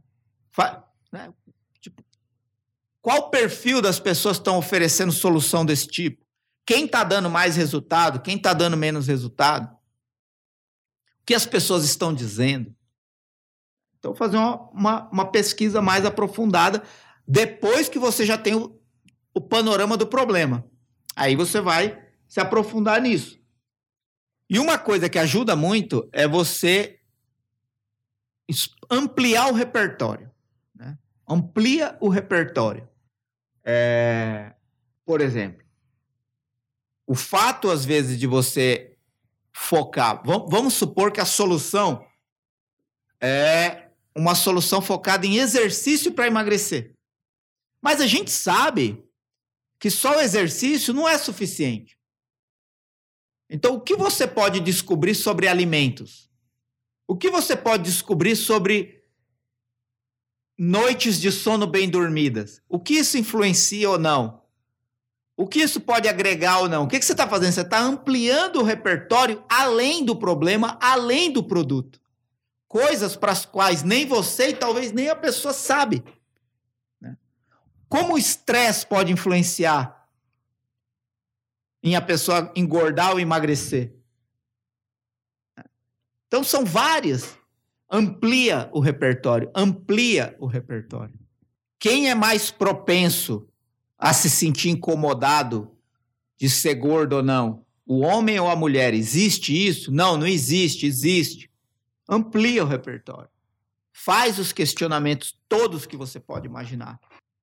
Fa 0.51 0.89
né? 1.13 1.31
Tipo, 1.79 2.03
qual 3.03 3.19
o 3.19 3.31
perfil 3.31 3.83
das 3.83 4.01
pessoas 4.01 4.39
estão 4.39 4.57
oferecendo 4.57 5.13
solução 5.13 5.67
desse 5.67 5.87
tipo? 5.87 6.25
Quem 6.65 6.87
está 6.87 7.05
dando 7.05 7.29
mais 7.29 7.57
resultado? 7.57 8.23
Quem 8.23 8.39
está 8.39 8.55
dando 8.55 8.75
menos 8.75 9.07
resultado? 9.07 9.71
O 9.71 11.27
que 11.27 11.35
as 11.35 11.45
pessoas 11.45 11.85
estão 11.85 12.15
dizendo? 12.15 12.75
Então, 14.03 14.17
fazer 14.17 14.37
uma, 14.37 14.69
uma, 14.71 15.09
uma 15.11 15.25
pesquisa 15.31 15.81
mais 15.81 16.05
aprofundada 16.05 16.83
depois 17.25 17.89
que 17.89 18.01
você 18.01 18.27
já 18.27 18.37
tem 18.37 18.53
o, 18.53 18.77
o 19.33 19.41
panorama 19.41 19.97
do 19.97 20.09
problema. 20.09 20.69
Aí 21.15 21.37
você 21.37 21.61
vai 21.61 22.05
se 22.27 22.41
aprofundar 22.41 23.01
nisso. 23.01 23.41
E 24.51 24.59
uma 24.59 24.77
coisa 24.77 25.09
que 25.09 25.21
ajuda 25.21 25.55
muito 25.55 26.09
é 26.13 26.27
você 26.27 26.99
ampliar 28.91 29.47
o 29.47 29.55
repertório. 29.55 30.33
Né? 30.75 30.99
Amplia 31.29 31.97
o 32.01 32.09
repertório. 32.09 32.89
É, 33.63 34.53
por 35.05 35.21
exemplo, 35.21 35.65
o 37.07 37.15
fato, 37.15 37.71
às 37.71 37.85
vezes, 37.85 38.19
de 38.19 38.27
você 38.27 38.97
focar. 39.53 40.21
Vamos 40.25 40.75
supor 40.75 41.13
que 41.13 41.21
a 41.21 41.25
solução 41.25 42.05
é 43.21 43.92
uma 44.17 44.35
solução 44.35 44.83
focada 44.83 45.27
em 45.27 45.39
exercício 45.39 46.13
para 46.13 46.27
emagrecer. 46.27 46.93
Mas 47.83 48.01
a 48.01 48.07
gente 48.07 48.31
sabe 48.31 49.03
que 49.79 49.91
só 49.91 50.17
o 50.17 50.21
exercício 50.21 50.95
não 50.95 51.09
é 51.09 51.19
suficiente. 51.19 51.99
Então, 53.51 53.75
o 53.75 53.81
que 53.81 53.97
você 53.97 54.27
pode 54.27 54.61
descobrir 54.61 55.15
sobre 55.15 55.49
alimentos? 55.49 56.31
O 57.07 57.17
que 57.17 57.29
você 57.31 57.57
pode 57.57 57.83
descobrir 57.83 58.37
sobre 58.37 59.03
noites 60.57 61.21
de 61.21 61.31
sono 61.33 61.67
bem 61.67 61.89
dormidas? 61.89 62.63
O 62.69 62.79
que 62.79 62.95
isso 62.95 63.19
influencia 63.19 63.91
ou 63.91 63.99
não? 63.99 64.43
O 65.37 65.47
que 65.47 65.61
isso 65.61 65.81
pode 65.81 66.09
agregar 66.09 66.61
ou 66.61 66.69
não? 66.69 66.85
O 66.85 66.89
que 66.89 67.01
você 67.01 67.13
está 67.13 67.29
fazendo? 67.29 67.53
Você 67.53 67.63
está 67.63 67.81
ampliando 67.81 68.57
o 68.57 68.63
repertório 68.63 69.45
além 69.49 70.05
do 70.05 70.15
problema, 70.15 70.79
além 70.81 71.33
do 71.33 71.43
produto. 71.43 72.02
Coisas 72.73 73.15
para 73.15 73.33
as 73.33 73.45
quais 73.45 73.83
nem 73.83 74.07
você 74.07 74.49
e 74.49 74.57
talvez 74.57 74.93
nem 74.93 75.11
a 75.11 75.15
pessoa 75.15 75.53
sabe. 75.53 76.03
Como 77.87 78.15
o 78.15 78.19
estresse 78.19 78.87
pode 78.87 79.13
influenciar 79.13 80.09
em 81.83 81.95
a 81.95 82.01
pessoa 82.01 82.51
engordar 82.57 83.11
ou 83.11 83.21
emagrecer? 83.21 83.95
Então 86.27 86.43
são 86.43 86.65
várias. 86.65 87.37
Amplia 87.91 88.71
o 88.73 88.81
repertório, 88.81 89.51
amplia 89.55 90.35
o 90.41 90.47
repertório. 90.47 91.21
Quem 91.79 92.09
é 92.09 92.15
mais 92.15 92.51
propenso 92.51 93.47
a 93.99 94.15
se 94.15 94.31
sentir 94.31 94.71
incomodado 94.71 95.77
de 96.39 96.49
ser 96.49 96.77
gordo 96.77 97.17
ou 97.17 97.23
não? 97.23 97.67
O 97.85 97.99
homem 97.99 98.41
ou 98.41 98.49
a 98.49 98.57
mulher? 98.57 98.95
Existe 98.95 99.53
isso? 99.53 99.93
Não, 99.93 100.17
não 100.17 100.27
existe, 100.27 100.87
existe. 100.87 101.52
Amplia 102.09 102.65
o 102.65 102.67
repertório. 102.67 103.31
Faz 103.93 104.39
os 104.39 104.53
questionamentos 104.53 105.39
todos 105.49 105.87
que 105.87 105.97
você 105.97 106.19
pode 106.19 106.47
imaginar. 106.47 106.99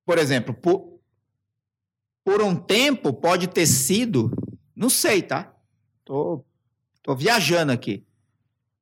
Por 0.05 0.17
exemplo, 0.17 0.53
por, 0.53 0.99
por 2.23 2.41
um 2.41 2.55
tempo 2.55 3.13
pode 3.13 3.47
ter 3.47 3.67
sido, 3.67 4.31
não 4.75 4.89
sei, 4.89 5.21
tá? 5.21 5.55
Tô, 6.03 6.43
tô 7.03 7.15
viajando 7.15 7.71
aqui. 7.71 8.05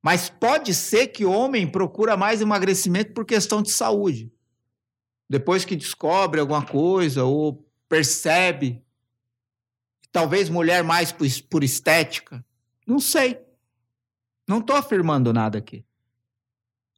Mas 0.02 0.30
pode 0.30 0.74
ser 0.74 1.08
que 1.08 1.24
o 1.24 1.32
homem 1.32 1.70
procura 1.70 2.16
mais 2.16 2.40
emagrecimento 2.40 3.12
por 3.12 3.24
questão 3.24 3.60
de 3.60 3.70
saúde. 3.70 4.32
Depois 5.28 5.64
que 5.64 5.76
descobre 5.76 6.40
alguma 6.40 6.64
coisa 6.64 7.24
ou 7.24 7.68
percebe. 7.88 8.82
Talvez 10.10 10.48
mulher 10.48 10.82
mais 10.82 11.12
por, 11.12 11.26
por 11.50 11.62
estética. 11.62 12.44
Não 12.86 12.98
sei. 12.98 13.38
Não 14.48 14.60
estou 14.60 14.74
afirmando 14.74 15.30
nada 15.32 15.58
aqui. 15.58 15.84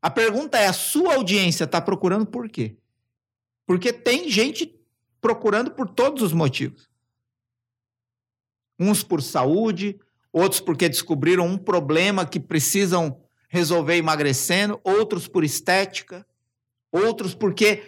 A 0.00 0.08
pergunta 0.08 0.56
é: 0.56 0.68
a 0.68 0.72
sua 0.72 1.16
audiência 1.16 1.64
está 1.64 1.80
procurando 1.80 2.24
por 2.24 2.48
quê? 2.48 2.76
Porque 3.66 3.92
tem 3.92 4.30
gente 4.30 4.80
procurando 5.20 5.72
por 5.72 5.88
todos 5.90 6.22
os 6.22 6.32
motivos. 6.32 6.88
Uns 8.78 9.02
por 9.02 9.20
saúde, 9.20 9.98
outros 10.32 10.60
porque 10.60 10.88
descobriram 10.88 11.46
um 11.46 11.58
problema 11.58 12.24
que 12.24 12.40
precisam 12.40 13.20
resolver 13.48 13.96
emagrecendo, 13.96 14.80
outros 14.84 15.26
por 15.26 15.44
estética, 15.44 16.24
outros 16.90 17.34
porque 17.34 17.82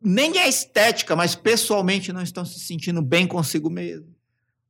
nem 0.00 0.38
é 0.38 0.48
estética, 0.48 1.14
mas 1.14 1.36
pessoalmente 1.36 2.12
não 2.12 2.22
estão 2.22 2.44
se 2.44 2.58
sentindo 2.58 3.00
bem 3.00 3.26
consigo 3.26 3.70
mesmo. 3.70 4.12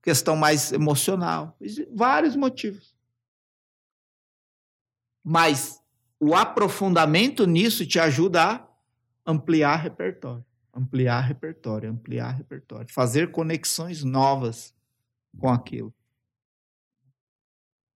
Questão 0.03 0.37
mais 0.37 0.73
emocional. 0.73 1.57
Vários 1.95 2.37
motivos. 2.37 2.93
Mas 5.23 5.81
o 6.19 6.35
aprofundamento 6.35 7.47
nisso 7.47 7.87
te 7.87 7.99
ajuda 7.99 8.43
a 8.43 8.69
ampliar 9.27 9.77
repertório, 9.77 10.45
ampliar 10.75 11.21
repertório, 11.21 11.91
ampliar 11.91 12.31
repertório, 12.31 12.93
fazer 12.93 13.31
conexões 13.31 14.03
novas 14.03 14.75
com 15.39 15.49
aquilo. 15.49 15.95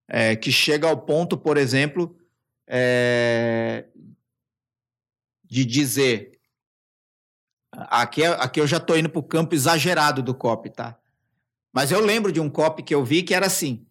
É, 0.09 0.37
que 0.37 0.53
chega 0.53 0.89
ao 0.89 0.97
ponto, 0.97 1.37
por 1.37 1.57
exemplo, 1.57 2.17
é, 2.67 3.87
de 5.45 5.65
dizer 5.65 6.37
Aqui, 7.77 8.23
é, 8.23 8.29
aqui 8.29 8.61
eu 8.61 8.67
já 8.67 8.79
estou 8.79 8.97
indo 8.97 9.11
para 9.11 9.19
o 9.19 9.23
campo 9.23 9.55
exagerado 9.55 10.23
do 10.23 10.35
copy, 10.35 10.71
tá? 10.71 10.99
Mas 11.73 11.93
eu 11.93 12.01
lembro 12.01 12.33
de 12.33 12.41
um 12.41 12.49
copy 12.49 12.83
que 12.83 12.95
eu 12.95 13.05
vi 13.05 13.23
que 13.23 13.35
era 13.35 13.47
assim. 13.47 13.87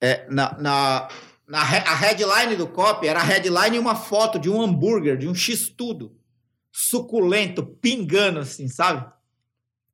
É, 0.00 0.26
na, 0.30 0.56
na, 0.58 1.08
a 1.52 1.94
headline 1.94 2.56
do 2.56 2.66
copy 2.66 3.06
era 3.06 3.20
a 3.20 3.24
headline 3.24 3.76
e 3.76 3.78
uma 3.78 3.94
foto 3.94 4.38
de 4.38 4.48
um 4.48 4.62
hambúrguer, 4.62 5.16
de 5.16 5.28
um 5.28 5.34
x-tudo. 5.34 6.16
Suculento, 6.72 7.64
pingando, 7.64 8.40
assim, 8.40 8.66
sabe? 8.68 9.10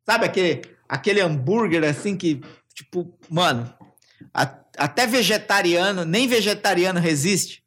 Sabe 0.05 0.27
aquele, 0.27 0.63
aquele 0.89 1.21
hambúrguer 1.21 1.85
assim 1.85 2.17
que, 2.17 2.41
tipo, 2.73 3.19
mano, 3.29 3.73
a, 4.33 4.43
até 4.77 5.07
vegetariano, 5.07 6.05
nem 6.05 6.27
vegetariano 6.27 7.01
resiste. 7.01 7.65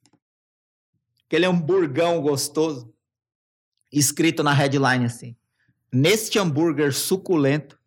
Aquele 1.25 1.46
hamburgão 1.46 2.22
gostoso 2.22 2.94
escrito 3.92 4.44
na 4.44 4.54
headline 4.54 5.06
assim: 5.06 5.36
Neste 5.92 6.40
hambúrguer 6.40 6.94
suculento 6.94 7.80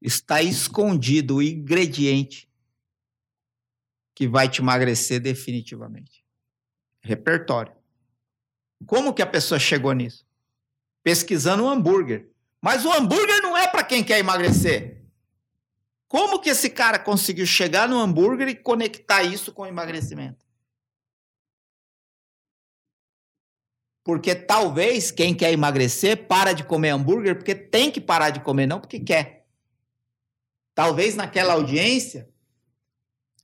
está 0.00 0.42
escondido 0.42 1.36
o 1.36 1.42
ingrediente 1.42 2.49
que 4.20 4.28
vai 4.28 4.50
te 4.50 4.60
emagrecer 4.60 5.18
definitivamente. 5.18 6.22
Repertório. 7.00 7.72
Como 8.84 9.14
que 9.14 9.22
a 9.22 9.26
pessoa 9.26 9.58
chegou 9.58 9.94
nisso? 9.94 10.26
Pesquisando 11.02 11.64
o 11.64 11.68
hambúrguer. 11.70 12.28
Mas 12.60 12.84
o 12.84 12.92
hambúrguer 12.92 13.40
não 13.40 13.56
é 13.56 13.66
para 13.66 13.82
quem 13.82 14.04
quer 14.04 14.18
emagrecer. 14.18 15.06
Como 16.06 16.38
que 16.38 16.50
esse 16.50 16.68
cara 16.68 16.98
conseguiu 16.98 17.46
chegar 17.46 17.88
no 17.88 17.98
hambúrguer 17.98 18.48
e 18.48 18.54
conectar 18.54 19.22
isso 19.22 19.54
com 19.54 19.62
o 19.62 19.66
emagrecimento? 19.66 20.44
Porque 24.04 24.34
talvez 24.34 25.10
quem 25.10 25.34
quer 25.34 25.50
emagrecer 25.50 26.26
para 26.26 26.52
de 26.52 26.62
comer 26.62 26.90
hambúrguer 26.90 27.36
porque 27.36 27.54
tem 27.54 27.90
que 27.90 28.02
parar 28.02 28.28
de 28.28 28.40
comer, 28.40 28.66
não 28.66 28.82
porque 28.82 29.00
quer. 29.00 29.46
Talvez 30.74 31.16
naquela 31.16 31.54
audiência 31.54 32.29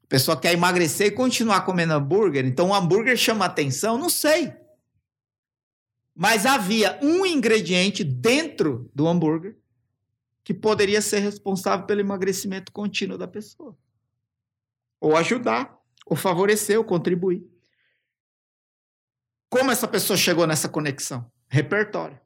a 0.06 0.08
pessoa 0.08 0.40
quer 0.40 0.52
emagrecer 0.52 1.08
e 1.08 1.10
continuar 1.10 1.62
comendo 1.62 1.92
hambúrguer, 1.92 2.46
então 2.46 2.68
o 2.68 2.74
hambúrguer 2.74 3.16
chama 3.16 3.44
atenção, 3.44 3.98
não 3.98 4.08
sei. 4.08 4.54
Mas 6.14 6.46
havia 6.46 6.96
um 7.02 7.26
ingrediente 7.26 8.04
dentro 8.04 8.88
do 8.94 9.08
hambúrguer 9.08 9.58
que 10.44 10.54
poderia 10.54 11.02
ser 11.02 11.18
responsável 11.18 11.86
pelo 11.86 12.00
emagrecimento 12.00 12.70
contínuo 12.70 13.18
da 13.18 13.26
pessoa. 13.26 13.76
Ou 15.00 15.16
ajudar, 15.16 15.76
ou 16.06 16.16
favorecer, 16.16 16.78
ou 16.78 16.84
contribuir. 16.84 17.44
Como 19.50 19.72
essa 19.72 19.88
pessoa 19.88 20.16
chegou 20.16 20.46
nessa 20.46 20.68
conexão? 20.68 21.28
Repertório. 21.48 22.20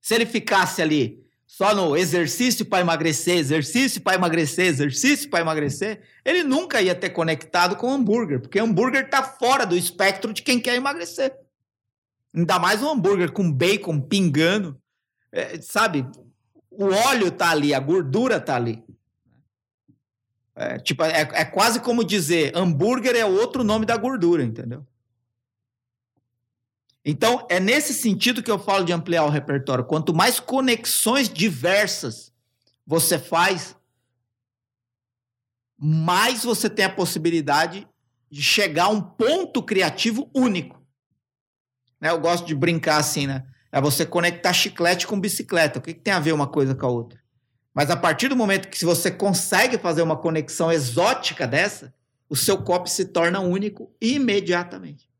Se 0.00 0.14
ele 0.14 0.24
ficasse 0.24 0.80
ali 0.80 1.21
só 1.52 1.74
no 1.74 1.94
exercício 1.94 2.64
para 2.64 2.80
emagrecer, 2.80 3.36
exercício 3.36 4.00
para 4.00 4.14
emagrecer, 4.14 4.68
exercício 4.68 5.28
para 5.28 5.42
emagrecer, 5.42 6.00
ele 6.24 6.42
nunca 6.42 6.80
ia 6.80 6.94
ter 6.94 7.10
conectado 7.10 7.76
com 7.76 7.92
hambúrguer, 7.92 8.40
porque 8.40 8.58
hambúrguer 8.58 9.04
está 9.04 9.22
fora 9.22 9.66
do 9.66 9.76
espectro 9.76 10.32
de 10.32 10.42
quem 10.42 10.58
quer 10.58 10.76
emagrecer. 10.76 11.36
Ainda 12.34 12.58
mais 12.58 12.82
um 12.82 12.88
hambúrguer 12.88 13.32
com 13.32 13.52
bacon 13.52 14.00
pingando, 14.00 14.80
é, 15.30 15.60
sabe? 15.60 16.06
O 16.70 16.86
óleo 16.86 17.30
tá 17.30 17.50
ali, 17.50 17.74
a 17.74 17.80
gordura 17.80 18.40
tá 18.40 18.56
ali. 18.56 18.82
É, 20.56 20.78
tipo, 20.78 21.04
é, 21.04 21.20
é 21.20 21.44
quase 21.44 21.80
como 21.80 22.02
dizer 22.02 22.56
hambúrguer 22.56 23.14
é 23.14 23.26
outro 23.26 23.62
nome 23.62 23.84
da 23.84 23.98
gordura, 23.98 24.42
entendeu? 24.42 24.86
Então, 27.04 27.46
é 27.50 27.58
nesse 27.58 27.92
sentido 27.92 28.42
que 28.42 28.50
eu 28.50 28.58
falo 28.58 28.84
de 28.84 28.92
ampliar 28.92 29.24
o 29.24 29.28
repertório. 29.28 29.84
Quanto 29.84 30.14
mais 30.14 30.38
conexões 30.38 31.28
diversas 31.28 32.32
você 32.86 33.18
faz, 33.18 33.76
mais 35.76 36.44
você 36.44 36.70
tem 36.70 36.84
a 36.84 36.94
possibilidade 36.94 37.88
de 38.30 38.40
chegar 38.40 38.84
a 38.84 38.88
um 38.88 39.00
ponto 39.00 39.62
criativo 39.62 40.30
único. 40.32 40.80
Né? 42.00 42.10
Eu 42.10 42.20
gosto 42.20 42.46
de 42.46 42.54
brincar 42.54 42.98
assim, 42.98 43.26
né? 43.26 43.46
É 43.70 43.80
você 43.80 44.06
conectar 44.06 44.52
chiclete 44.52 45.06
com 45.06 45.18
bicicleta. 45.18 45.78
O 45.78 45.82
que, 45.82 45.94
que 45.94 46.00
tem 46.00 46.12
a 46.12 46.20
ver 46.20 46.32
uma 46.32 46.46
coisa 46.46 46.74
com 46.74 46.86
a 46.86 46.90
outra? 46.90 47.20
Mas 47.74 47.90
a 47.90 47.96
partir 47.96 48.28
do 48.28 48.36
momento 48.36 48.68
que 48.68 48.84
você 48.84 49.10
consegue 49.10 49.78
fazer 49.78 50.02
uma 50.02 50.16
conexão 50.16 50.70
exótica 50.70 51.46
dessa, 51.46 51.92
o 52.28 52.36
seu 52.36 52.58
copo 52.62 52.88
se 52.88 53.06
torna 53.06 53.40
único 53.40 53.90
imediatamente. 54.00 55.11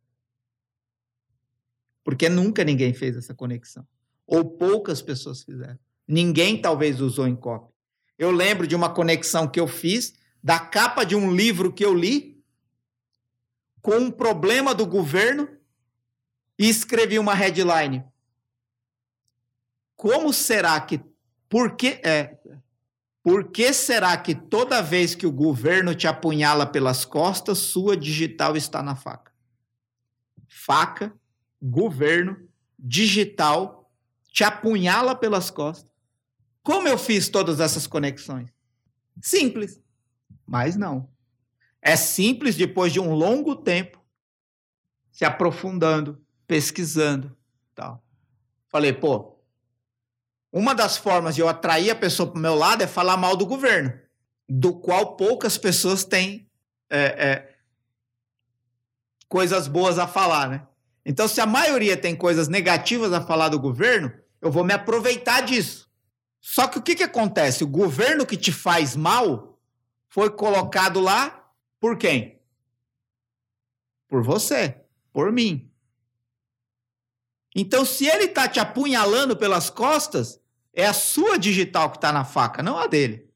Porque 2.05 2.29
nunca 2.29 2.65
ninguém 2.65 2.93
fez 2.93 3.17
essa 3.17 3.35
conexão. 3.35 3.87
Ou 4.27 4.45
poucas 4.45 5.01
pessoas 5.01 5.43
fizeram. 5.43 5.79
Ninguém 6.07 6.61
talvez 6.61 7.01
usou 7.01 7.27
em 7.27 7.37
copy. 7.37 7.73
Eu 8.19 8.31
lembro 8.31 8.67
de 8.67 8.75
uma 8.75 8.93
conexão 8.93 9.49
que 9.49 9.61
eu 9.61 9.67
fiz 9.67 10.15
da 10.43 10.59
capa 10.59 11.05
de 11.05 11.15
um 11.15 11.35
livro 11.35 11.73
que 11.73 11.85
eu 11.85 11.95
li 11.95 12.43
com 13.81 13.97
um 13.97 14.11
problema 14.11 14.75
do 14.75 14.87
governo 14.87 15.49
e 16.59 16.69
escrevi 16.69 17.19
uma 17.19 17.35
headline. 17.35 18.05
Como 19.97 20.33
será 20.33 20.81
que 20.81 21.01
por 21.49 21.77
que 21.77 22.01
é 22.05 22.38
por 23.23 23.53
que 23.53 23.73
será 23.73 24.17
que 24.17 24.35
toda 24.35 24.83
vez 24.83 25.15
que 25.15 25.27
o 25.27 25.31
governo 25.31 25.95
te 25.95 26.09
apunhala 26.09 26.67
pelas 26.67 27.05
costas, 27.05 27.59
sua 27.59 27.97
digital 27.97 28.57
está 28.57 28.83
na 28.83 28.97
faca? 28.97 29.33
Faca 30.49 31.15
governo 31.62 32.37
digital 32.79 33.90
te 34.33 34.42
apunhala 34.42 35.14
pelas 35.14 35.51
costas. 35.51 35.90
Como 36.62 36.88
eu 36.88 36.98
fiz 36.98 37.29
todas 37.29 37.61
essas 37.61 37.87
conexões? 37.87 38.51
Simples, 39.20 39.81
mas 40.46 40.77
não. 40.77 41.09
É 41.81 41.96
simples 41.96 42.57
depois 42.57 42.92
de 42.92 43.01
um 43.01 43.14
longo 43.14 43.57
tempo 43.57 44.03
se 45.11 45.25
aprofundando, 45.25 46.25
pesquisando, 46.46 47.37
tal. 47.75 48.03
Falei, 48.68 48.92
pô, 48.92 49.37
uma 50.51 50.75
das 50.75 50.96
formas 50.96 51.35
de 51.35 51.40
eu 51.40 51.48
atrair 51.48 51.90
a 51.90 51.96
pessoa 51.96 52.31
para 52.31 52.38
o 52.38 52.42
meu 52.42 52.55
lado 52.55 52.83
é 52.83 52.87
falar 52.87 53.16
mal 53.16 53.37
do 53.37 53.46
governo, 53.46 53.92
do 54.48 54.75
qual 54.75 55.16
poucas 55.16 55.59
pessoas 55.59 56.05
têm 56.05 56.51
é, 56.88 57.01
é, 57.01 57.57
coisas 59.29 59.66
boas 59.66 59.98
a 59.98 60.07
falar, 60.07 60.48
né? 60.48 60.66
Então, 61.05 61.27
se 61.27 61.41
a 61.41 61.47
maioria 61.47 61.97
tem 61.97 62.15
coisas 62.15 62.49
negativas 62.49 63.12
a 63.12 63.21
falar 63.21 63.49
do 63.49 63.59
governo, 63.59 64.12
eu 64.41 64.51
vou 64.51 64.65
me 64.65 64.73
aproveitar 64.73 65.41
disso. 65.41 65.91
Só 66.41 66.67
que 66.67 66.79
o 66.79 66.83
que, 66.83 66.95
que 66.95 67.03
acontece? 67.03 67.65
O 67.65 67.69
governo 67.69 68.27
que 68.27 68.37
te 68.37 68.53
faz 68.53 68.97
mal 68.97 69.61
foi 70.09 70.31
colocado 70.31 71.01
lá 71.01 71.51
por 71.81 71.97
quem? 71.97 72.41
Por 74.09 74.23
você, 74.23 74.81
por 75.12 75.33
mim. 75.33 75.71
Então, 77.55 77.85
se 77.85 78.07
ele 78.07 78.25
está 78.25 78.49
te 78.49 78.61
apunhalando 78.61 79.37
pelas 79.37 79.71
costas, 79.71 80.41
É 80.75 80.87
a 80.87 80.95
sua 80.95 81.38
digital 81.38 81.91
que 81.91 81.99
está 81.99 82.11
na 82.11 82.25
faca, 82.25 82.62
não 82.62 82.79
a 82.79 82.87
dele. 82.87 83.31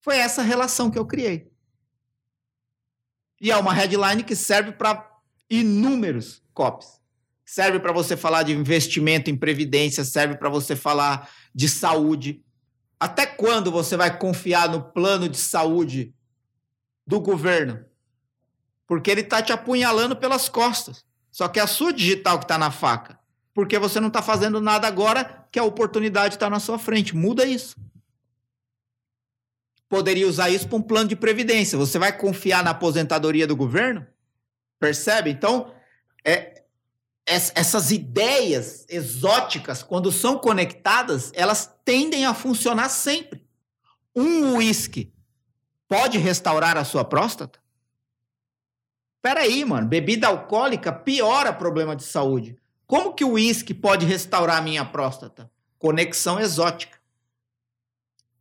Foi 0.00 0.16
essa 0.16 0.42
relação 0.42 0.90
que 0.90 0.98
eu 0.98 1.06
criei. 1.06 1.52
E 3.40 3.50
é 3.50 3.56
uma 3.56 3.74
headline 3.74 4.24
que 4.24 4.34
serve 4.34 4.72
para 4.72 5.06
inúmeros 5.50 6.42
copies. 6.54 7.00
Serve 7.44 7.78
para 7.78 7.92
você 7.92 8.16
falar 8.16 8.44
de 8.44 8.52
investimento 8.52 9.30
em 9.30 9.36
previdência, 9.36 10.02
serve 10.04 10.36
para 10.36 10.48
você 10.48 10.74
falar 10.74 11.30
de 11.54 11.68
saúde. 11.68 12.42
Até 12.98 13.26
quando 13.26 13.70
você 13.70 13.96
vai 13.96 14.16
confiar 14.16 14.68
no 14.68 14.82
plano 14.82 15.28
de 15.28 15.36
saúde 15.36 16.14
do 17.06 17.20
governo? 17.20 17.84
Porque 18.86 19.10
ele 19.10 19.20
está 19.20 19.42
te 19.42 19.52
apunhalando 19.52 20.16
pelas 20.16 20.48
costas. 20.48 21.04
Só 21.30 21.48
que 21.48 21.58
é 21.58 21.62
a 21.62 21.66
sua 21.66 21.92
digital 21.92 22.38
que 22.38 22.44
está 22.44 22.56
na 22.56 22.70
faca. 22.70 23.18
Porque 23.52 23.78
você 23.78 24.00
não 24.00 24.08
está 24.08 24.22
fazendo 24.22 24.60
nada 24.60 24.86
agora 24.86 25.46
que 25.50 25.58
a 25.58 25.64
oportunidade 25.64 26.36
está 26.36 26.48
na 26.48 26.60
sua 26.60 26.78
frente. 26.78 27.14
Muda 27.14 27.44
isso. 27.44 27.76
Poderia 29.88 30.26
usar 30.26 30.48
isso 30.48 30.66
para 30.66 30.78
um 30.78 30.82
plano 30.82 31.08
de 31.08 31.16
previdência. 31.16 31.76
Você 31.76 31.98
vai 31.98 32.16
confiar 32.16 32.64
na 32.64 32.70
aposentadoria 32.70 33.46
do 33.46 33.54
governo? 33.54 34.06
Percebe? 34.78 35.30
Então, 35.30 35.73
é, 36.24 36.64
essas 37.26 37.90
ideias 37.90 38.86
exóticas, 38.88 39.82
quando 39.82 40.10
são 40.10 40.38
conectadas, 40.38 41.30
elas 41.34 41.74
tendem 41.84 42.24
a 42.24 42.34
funcionar 42.34 42.88
sempre. 42.88 43.46
Um 44.14 44.56
uísque 44.56 45.12
pode 45.88 46.18
restaurar 46.18 46.76
a 46.76 46.84
sua 46.84 47.04
próstata? 47.04 47.58
Peraí, 49.22 49.64
mano, 49.64 49.88
bebida 49.88 50.26
alcoólica 50.26 50.92
piora 50.92 51.52
problema 51.52 51.96
de 51.96 52.04
saúde. 52.04 52.58
Como 52.86 53.14
que 53.14 53.24
o 53.24 53.32
uísque 53.32 53.72
pode 53.72 54.04
restaurar 54.04 54.58
a 54.58 54.62
minha 54.62 54.84
próstata? 54.84 55.50
Conexão 55.78 56.38
exótica. 56.38 56.98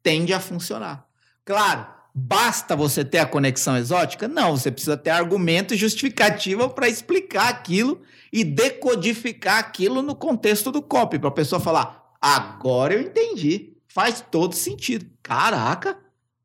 Tende 0.02 0.34
a 0.34 0.40
funcionar. 0.40 1.08
Claro, 1.46 1.88
basta 2.14 2.76
você 2.76 3.04
ter 3.04 3.20
a 3.20 3.26
conexão 3.26 3.76
exótica? 3.76 4.28
Não, 4.28 4.56
você 4.56 4.72
precisa 4.72 4.96
ter 4.96 5.10
argumento 5.10 5.74
e 5.74 5.78
justificativa 5.78 6.70
para 6.70 6.88
explicar 6.88 7.50
aquilo 7.50 8.02
e 8.32 8.44
decodificar 8.44 9.58
aquilo 9.58 10.02
no 10.02 10.16
contexto 10.16 10.72
do 10.72 10.82
copy, 10.82 11.18
para 11.18 11.30
a 11.30 11.34
pessoa 11.34 11.60
falar: 11.60 12.14
agora 12.22 12.94
eu 12.94 13.02
entendi, 13.02 13.76
faz 13.88 14.22
todo 14.22 14.54
sentido. 14.54 15.10
Caraca, 15.24 15.98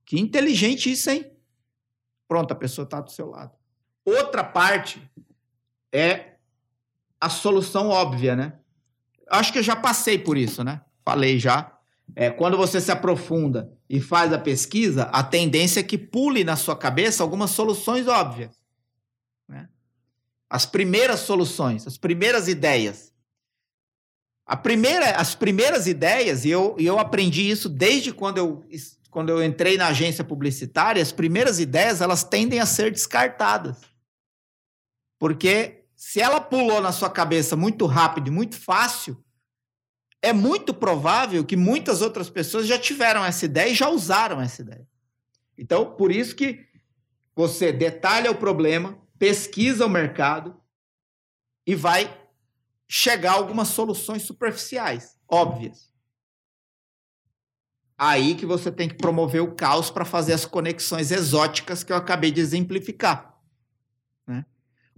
que 0.04 0.18
inteligente 0.18 0.90
isso, 0.90 1.10
hein? 1.10 1.30
Pronto, 2.26 2.52
a 2.52 2.56
pessoa 2.56 2.84
está 2.84 3.00
do 3.00 3.10
seu 3.10 3.28
lado. 3.28 3.52
Outra 4.04 4.44
parte 4.44 5.02
é 5.92 6.34
a 7.20 7.28
solução 7.28 7.88
óbvia, 7.88 8.36
né? 8.36 8.54
Acho 9.30 9.52
que 9.52 9.58
eu 9.58 9.62
já 9.62 9.76
passei 9.76 10.18
por 10.18 10.38
isso, 10.38 10.64
né? 10.64 10.80
Falei 11.04 11.38
já. 11.38 11.77
É, 12.14 12.30
quando 12.30 12.56
você 12.56 12.80
se 12.80 12.90
aprofunda 12.90 13.72
e 13.88 14.00
faz 14.00 14.32
a 14.32 14.38
pesquisa, 14.38 15.04
a 15.04 15.22
tendência 15.22 15.80
é 15.80 15.82
que 15.82 15.98
pule 15.98 16.42
na 16.44 16.56
sua 16.56 16.76
cabeça 16.76 17.22
algumas 17.22 17.50
soluções 17.50 18.08
óbvias. 18.08 18.56
Né? 19.48 19.68
As 20.48 20.66
primeiras 20.66 21.20
soluções, 21.20 21.86
as 21.86 21.96
primeiras 21.96 22.48
ideias. 22.48 23.12
A 24.44 24.56
primeira, 24.56 25.10
as 25.12 25.34
primeiras 25.34 25.86
ideias, 25.86 26.44
e 26.44 26.50
eu, 26.50 26.74
eu 26.78 26.98
aprendi 26.98 27.48
isso 27.48 27.68
desde 27.68 28.12
quando 28.12 28.38
eu, 28.38 28.64
quando 29.10 29.28
eu 29.28 29.44
entrei 29.44 29.76
na 29.76 29.88
agência 29.88 30.24
publicitária, 30.24 31.02
as 31.02 31.12
primeiras 31.12 31.60
ideias 31.60 32.00
elas 32.00 32.24
tendem 32.24 32.58
a 32.58 32.66
ser 32.66 32.90
descartadas. 32.90 33.76
Porque 35.18 35.84
se 35.94 36.20
ela 36.20 36.40
pulou 36.40 36.80
na 36.80 36.92
sua 36.92 37.10
cabeça 37.10 37.56
muito 37.56 37.84
rápido 37.84 38.28
e 38.28 38.30
muito 38.30 38.56
fácil, 38.56 39.22
é 40.20 40.32
muito 40.32 40.74
provável 40.74 41.44
que 41.44 41.56
muitas 41.56 42.02
outras 42.02 42.28
pessoas 42.28 42.66
já 42.66 42.78
tiveram 42.78 43.24
essa 43.24 43.44
ideia 43.44 43.70
e 43.70 43.74
já 43.74 43.88
usaram 43.88 44.40
essa 44.40 44.62
ideia. 44.62 44.86
Então, 45.56 45.94
por 45.96 46.10
isso 46.10 46.34
que 46.34 46.66
você 47.34 47.72
detalha 47.72 48.30
o 48.30 48.36
problema, 48.36 48.98
pesquisa 49.18 49.86
o 49.86 49.90
mercado 49.90 50.60
e 51.66 51.74
vai 51.74 52.12
chegar 52.88 53.32
a 53.32 53.34
algumas 53.34 53.68
soluções 53.68 54.22
superficiais, 54.22 55.16
óbvias. 55.28 55.88
Aí 57.96 58.34
que 58.34 58.46
você 58.46 58.70
tem 58.70 58.88
que 58.88 58.94
promover 58.94 59.42
o 59.42 59.54
caos 59.54 59.90
para 59.90 60.04
fazer 60.04 60.32
as 60.32 60.46
conexões 60.46 61.10
exóticas 61.10 61.82
que 61.82 61.92
eu 61.92 61.96
acabei 61.96 62.30
de 62.30 62.40
exemplificar. 62.40 63.36
Né? 64.26 64.46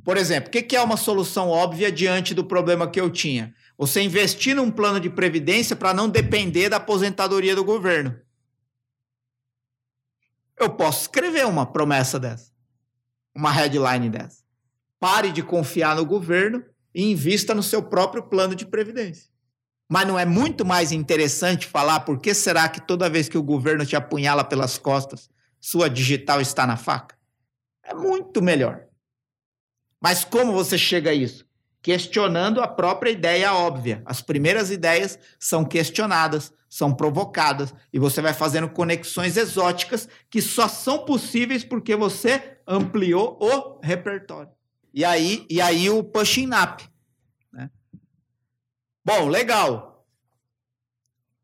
Por 0.04 0.16
exemplo, 0.18 0.48
o 0.48 0.50
que 0.50 0.76
é 0.76 0.83
uma 0.83 0.98
solução 0.98 1.48
óbvia 1.48 1.90
diante 1.90 2.35
do 2.35 2.44
problema 2.44 2.88
que 2.88 3.00
eu 3.00 3.11
tinha? 3.11 3.54
Você 3.80 4.02
investir 4.02 4.54
num 4.54 4.70
plano 4.70 5.00
de 5.00 5.08
previdência 5.08 5.74
para 5.74 5.94
não 5.94 6.06
depender 6.06 6.68
da 6.68 6.76
aposentadoria 6.76 7.56
do 7.56 7.64
governo. 7.64 8.14
Eu 10.54 10.68
posso 10.68 11.00
escrever 11.00 11.46
uma 11.46 11.64
promessa 11.64 12.20
dessa, 12.20 12.52
uma 13.34 13.50
headline 13.50 14.10
dessa. 14.10 14.44
Pare 14.98 15.32
de 15.32 15.42
confiar 15.42 15.96
no 15.96 16.04
governo 16.04 16.62
e 16.94 17.10
invista 17.10 17.54
no 17.54 17.62
seu 17.62 17.82
próprio 17.82 18.22
plano 18.24 18.54
de 18.54 18.66
previdência. 18.66 19.30
Mas 19.88 20.06
não 20.06 20.18
é 20.18 20.26
muito 20.26 20.62
mais 20.62 20.92
interessante 20.92 21.66
falar 21.66 22.00
por 22.00 22.20
que 22.20 22.34
será 22.34 22.68
que 22.68 22.82
toda 22.82 23.08
vez 23.08 23.30
que 23.30 23.38
o 23.38 23.42
governo 23.42 23.86
te 23.86 23.96
apunhala 23.96 24.44
pelas 24.44 24.76
costas, 24.76 25.30
sua 25.58 25.88
digital 25.88 26.38
está 26.38 26.66
na 26.66 26.76
faca? 26.76 27.16
É 27.82 27.94
muito 27.94 28.42
melhor. 28.42 28.84
Mas 29.98 30.22
como 30.22 30.52
você 30.52 30.76
chega 30.76 31.08
a 31.08 31.14
isso? 31.14 31.48
Questionando 31.82 32.60
a 32.60 32.68
própria 32.68 33.10
ideia 33.10 33.54
óbvia. 33.54 34.02
As 34.04 34.20
primeiras 34.20 34.70
ideias 34.70 35.18
são 35.38 35.64
questionadas, 35.64 36.52
são 36.68 36.94
provocadas, 36.94 37.74
e 37.92 37.98
você 37.98 38.20
vai 38.20 38.32
fazendo 38.32 38.68
conexões 38.68 39.36
exóticas 39.36 40.08
que 40.28 40.40
só 40.40 40.68
são 40.68 41.04
possíveis 41.04 41.64
porque 41.64 41.96
você 41.96 42.58
ampliou 42.66 43.38
o 43.40 43.80
repertório. 43.80 44.50
E 44.92 45.04
aí, 45.04 45.46
e 45.48 45.60
aí 45.60 45.88
o 45.88 46.04
pushing 46.04 46.50
up. 46.54 46.88
Né? 47.52 47.70
Bom, 49.04 49.28
legal. 49.28 50.06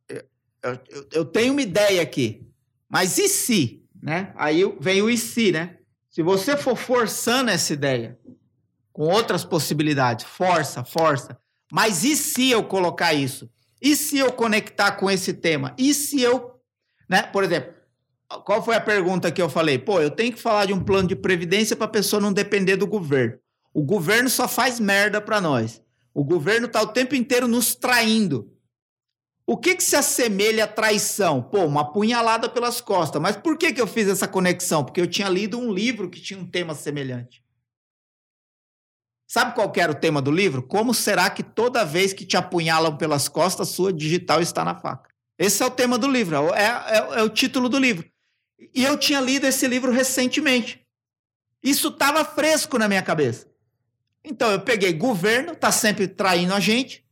Eu, 0.09 0.23
eu, 0.63 1.09
eu 1.13 1.25
tenho 1.25 1.53
uma 1.53 1.63
ideia 1.63 2.03
aqui, 2.03 2.47
mas 2.89 3.19
e 3.19 3.29
se? 3.29 3.85
Né? 4.03 4.33
Aí 4.37 4.63
vem 4.81 5.03
o 5.03 5.11
e 5.11 5.17
se, 5.17 5.51
né? 5.51 5.79
Se 6.11 6.23
você 6.23 6.57
for 6.57 6.77
forçando 6.77 7.51
essa 7.51 7.73
ideia, 7.73 8.19
com 8.97 9.03
outras 9.03 9.45
possibilidades. 9.45 10.25
Força, 10.25 10.83
força. 10.83 11.39
Mas 11.71 12.03
e 12.03 12.17
se 12.17 12.51
eu 12.51 12.65
colocar 12.65 13.13
isso? 13.13 13.47
E 13.81 13.95
se 13.95 14.17
eu 14.17 14.33
conectar 14.33 14.93
com 14.93 15.11
esse 15.11 15.35
tema? 15.35 15.75
E 15.77 15.93
se 15.93 16.23
eu, 16.23 16.59
né? 17.07 17.23
Por 17.25 17.45
exemplo, 17.45 17.75
qual 18.43 18.65
foi 18.65 18.75
a 18.75 18.81
pergunta 18.81 19.31
que 19.31 19.43
eu 19.43 19.51
falei? 19.51 19.79
Pô, 19.79 20.01
eu 20.01 20.11
tenho 20.11 20.33
que 20.33 20.41
falar 20.41 20.65
de 20.65 20.73
um 20.73 20.83
plano 20.83 21.07
de 21.07 21.15
previdência 21.15 21.77
para 21.77 21.85
a 21.85 21.91
pessoa 21.91 22.23
não 22.23 22.33
depender 22.33 22.77
do 22.77 22.87
governo. 22.87 23.37
O 23.75 23.83
governo 23.83 24.31
só 24.31 24.49
faz 24.49 24.81
merda 24.81 25.21
para 25.21 25.43
nós. 25.43 25.83
O 26.15 26.25
governo 26.25 26.67
está 26.67 26.81
o 26.81 26.87
tempo 26.87 27.15
inteiro 27.15 27.47
nos 27.47 27.75
traindo. 27.75 28.51
O 29.47 29.59
que, 29.59 29.75
que 29.75 29.85
se 29.85 29.95
assemelha 29.95 30.65
à 30.65 30.67
traição? 30.67 31.43
Pô, 31.43 31.67
uma 31.67 31.93
punhalada 31.93 32.49
pelas 32.49 32.81
costas. 32.81 33.21
Mas 33.21 33.37
por 33.37 33.59
que, 33.59 33.75
que 33.75 33.81
eu 33.81 33.87
fiz 33.87 34.09
essa 34.09 34.27
conexão? 34.27 34.83
Porque 34.83 35.03
eu 35.03 35.07
tinha 35.07 35.29
lido 35.29 35.59
um 35.59 35.71
livro 35.71 36.09
que 36.09 36.19
tinha 36.19 36.41
um 36.41 36.47
tema 36.47 36.75
semelhante. 36.75 37.45
Sabe 39.37 39.55
qual 39.55 39.71
era 39.77 39.93
o 39.93 39.95
tema 39.95 40.23
do 40.23 40.31
livro? 40.31 40.63
Como 40.63 40.95
será 40.95 41.29
que 41.29 41.43
toda 41.43 41.85
vez 41.85 42.15
que 42.15 42.25
te 42.25 42.39
apunhalam 42.39 42.97
pelas 42.97 43.29
costas, 43.29 43.69
sua 43.69 43.93
digital 43.93 44.41
está 44.41 44.65
na 44.65 44.75
faca? 44.75 45.11
Esse 45.39 45.63
é 45.63 45.67
o 45.67 45.71
tema 45.71 45.99
do 45.99 46.11
livro, 46.11 46.55
é, 46.55 46.65
é, 46.65 47.19
é 47.19 47.23
o 47.23 47.29
título 47.29 47.69
do 47.69 47.79
livro. 47.79 48.09
E 48.75 48.83
eu 48.83 48.97
tinha 48.97 49.21
lido 49.21 49.47
esse 49.47 49.69
livro 49.69 49.93
recentemente. 49.93 50.81
Isso 51.63 51.89
estava 51.89 52.25
fresco 52.25 52.79
na 52.79 52.89
minha 52.89 53.03
cabeça. 53.03 53.47
Então 54.25 54.51
eu 54.51 54.59
peguei 54.59 54.95
governo, 54.95 55.53
está 55.53 55.71
sempre 55.71 56.09
traindo 56.09 56.55
a 56.55 56.59
gente. 56.59 57.05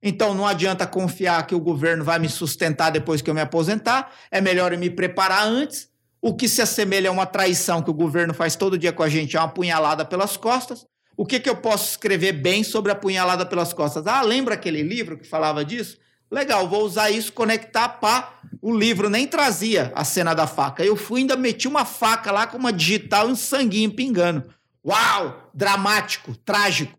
Então 0.00 0.34
não 0.34 0.46
adianta 0.46 0.86
confiar 0.86 1.44
que 1.48 1.54
o 1.56 1.60
governo 1.60 2.04
vai 2.04 2.20
me 2.20 2.28
sustentar 2.28 2.90
depois 2.90 3.20
que 3.20 3.28
eu 3.28 3.34
me 3.34 3.40
aposentar. 3.40 4.12
É 4.30 4.40
melhor 4.40 4.72
eu 4.72 4.78
me 4.78 4.88
preparar 4.88 5.44
antes. 5.44 5.90
O 6.22 6.32
que 6.32 6.48
se 6.48 6.62
assemelha 6.62 7.10
a 7.10 7.12
uma 7.12 7.26
traição 7.26 7.82
que 7.82 7.90
o 7.90 7.94
governo 7.94 8.32
faz 8.32 8.54
todo 8.54 8.78
dia 8.78 8.92
com 8.92 9.02
a 9.02 9.08
gente 9.08 9.36
é 9.36 9.40
uma 9.40 9.48
punhalada 9.48 10.04
pelas 10.04 10.36
costas. 10.36 10.86
O 11.16 11.24
que, 11.24 11.40
que 11.40 11.48
eu 11.48 11.56
posso 11.56 11.90
escrever 11.90 12.32
bem 12.32 12.62
sobre 12.62 12.92
a 12.92 12.94
punhalada 12.94 13.46
pelas 13.46 13.72
costas? 13.72 14.06
Ah, 14.06 14.20
lembra 14.20 14.54
aquele 14.54 14.82
livro 14.82 15.16
que 15.16 15.26
falava 15.26 15.64
disso? 15.64 15.98
Legal, 16.30 16.68
vou 16.68 16.84
usar 16.84 17.10
isso, 17.10 17.32
conectar, 17.32 17.88
pá. 17.88 18.40
O 18.60 18.76
livro 18.76 19.08
nem 19.08 19.26
trazia 19.26 19.92
a 19.94 20.04
cena 20.04 20.34
da 20.34 20.46
faca. 20.46 20.84
Eu 20.84 20.96
fui 20.96 21.20
ainda 21.20 21.36
meti 21.36 21.68
uma 21.68 21.84
faca 21.84 22.30
lá 22.32 22.46
com 22.46 22.58
uma 22.58 22.72
digital 22.72 23.28
e 23.28 23.32
um 23.32 23.36
sanguinho 23.36 23.94
pingando. 23.94 24.52
Uau! 24.84 25.50
Dramático, 25.54 26.36
trágico. 26.36 26.98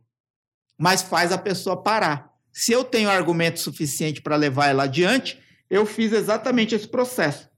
Mas 0.77 1.01
faz 1.01 1.31
a 1.31 1.37
pessoa 1.37 1.81
parar. 1.81 2.31
Se 2.51 2.71
eu 2.71 2.83
tenho 2.83 3.09
argumento 3.09 3.59
suficiente 3.59 4.21
para 4.21 4.35
levar 4.35 4.67
ela 4.67 4.83
adiante, 4.83 5.37
eu 5.69 5.85
fiz 5.85 6.11
exatamente 6.11 6.73
esse 6.73 6.87
processo. 6.87 7.49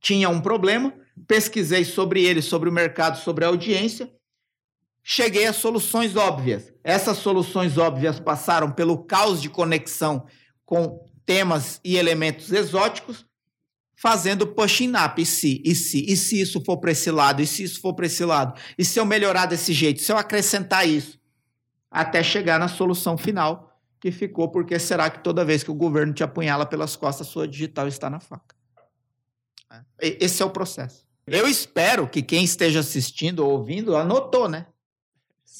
Tinha 0.00 0.28
um 0.28 0.40
problema, 0.40 0.92
pesquisei 1.28 1.84
sobre 1.84 2.24
ele, 2.24 2.42
sobre 2.42 2.68
o 2.68 2.72
mercado, 2.72 3.18
sobre 3.18 3.44
a 3.44 3.48
audiência, 3.48 4.10
cheguei 5.08 5.46
a 5.46 5.52
soluções 5.52 6.16
óbvias. 6.16 6.72
Essas 6.82 7.18
soluções 7.18 7.78
óbvias 7.78 8.18
passaram 8.18 8.72
pelo 8.72 9.04
caos 9.04 9.40
de 9.40 9.48
conexão 9.48 10.26
com 10.64 11.08
temas 11.24 11.80
e 11.84 11.96
elementos 11.96 12.50
exóticos, 12.50 13.24
fazendo 13.94 14.48
pushing 14.48 14.94
up. 14.96 15.22
E 15.22 15.24
se, 15.24 15.62
e 15.64 15.76
se, 15.76 16.04
e 16.10 16.16
se 16.16 16.40
isso 16.40 16.60
for 16.64 16.78
para 16.78 16.90
esse 16.90 17.08
lado, 17.12 17.40
e 17.40 17.46
se 17.46 17.62
isso 17.62 17.80
for 17.80 17.94
para 17.94 18.06
esse 18.06 18.24
lado, 18.24 18.60
e 18.76 18.84
se 18.84 18.98
eu 18.98 19.06
melhorar 19.06 19.46
desse 19.46 19.72
jeito, 19.72 20.02
se 20.02 20.10
eu 20.10 20.18
acrescentar 20.18 20.88
isso, 20.88 21.20
até 21.88 22.20
chegar 22.20 22.58
na 22.58 22.66
solução 22.66 23.16
final, 23.16 23.80
que 24.00 24.10
ficou 24.10 24.48
porque 24.48 24.76
será 24.76 25.08
que 25.08 25.22
toda 25.22 25.44
vez 25.44 25.62
que 25.62 25.70
o 25.70 25.74
governo 25.74 26.12
te 26.12 26.24
apunhala 26.24 26.66
pelas 26.66 26.96
costas, 26.96 27.28
sua 27.28 27.46
digital 27.46 27.86
está 27.86 28.10
na 28.10 28.18
faca. 28.18 28.56
É. 29.70 29.84
Esse 30.00 30.42
é 30.42 30.44
o 30.44 30.50
processo. 30.50 31.06
Eu 31.28 31.46
espero 31.46 32.08
que 32.08 32.22
quem 32.22 32.42
esteja 32.42 32.80
assistindo 32.80 33.40
ou 33.40 33.52
ouvindo 33.52 33.96
anotou, 33.96 34.48
né? 34.48 34.66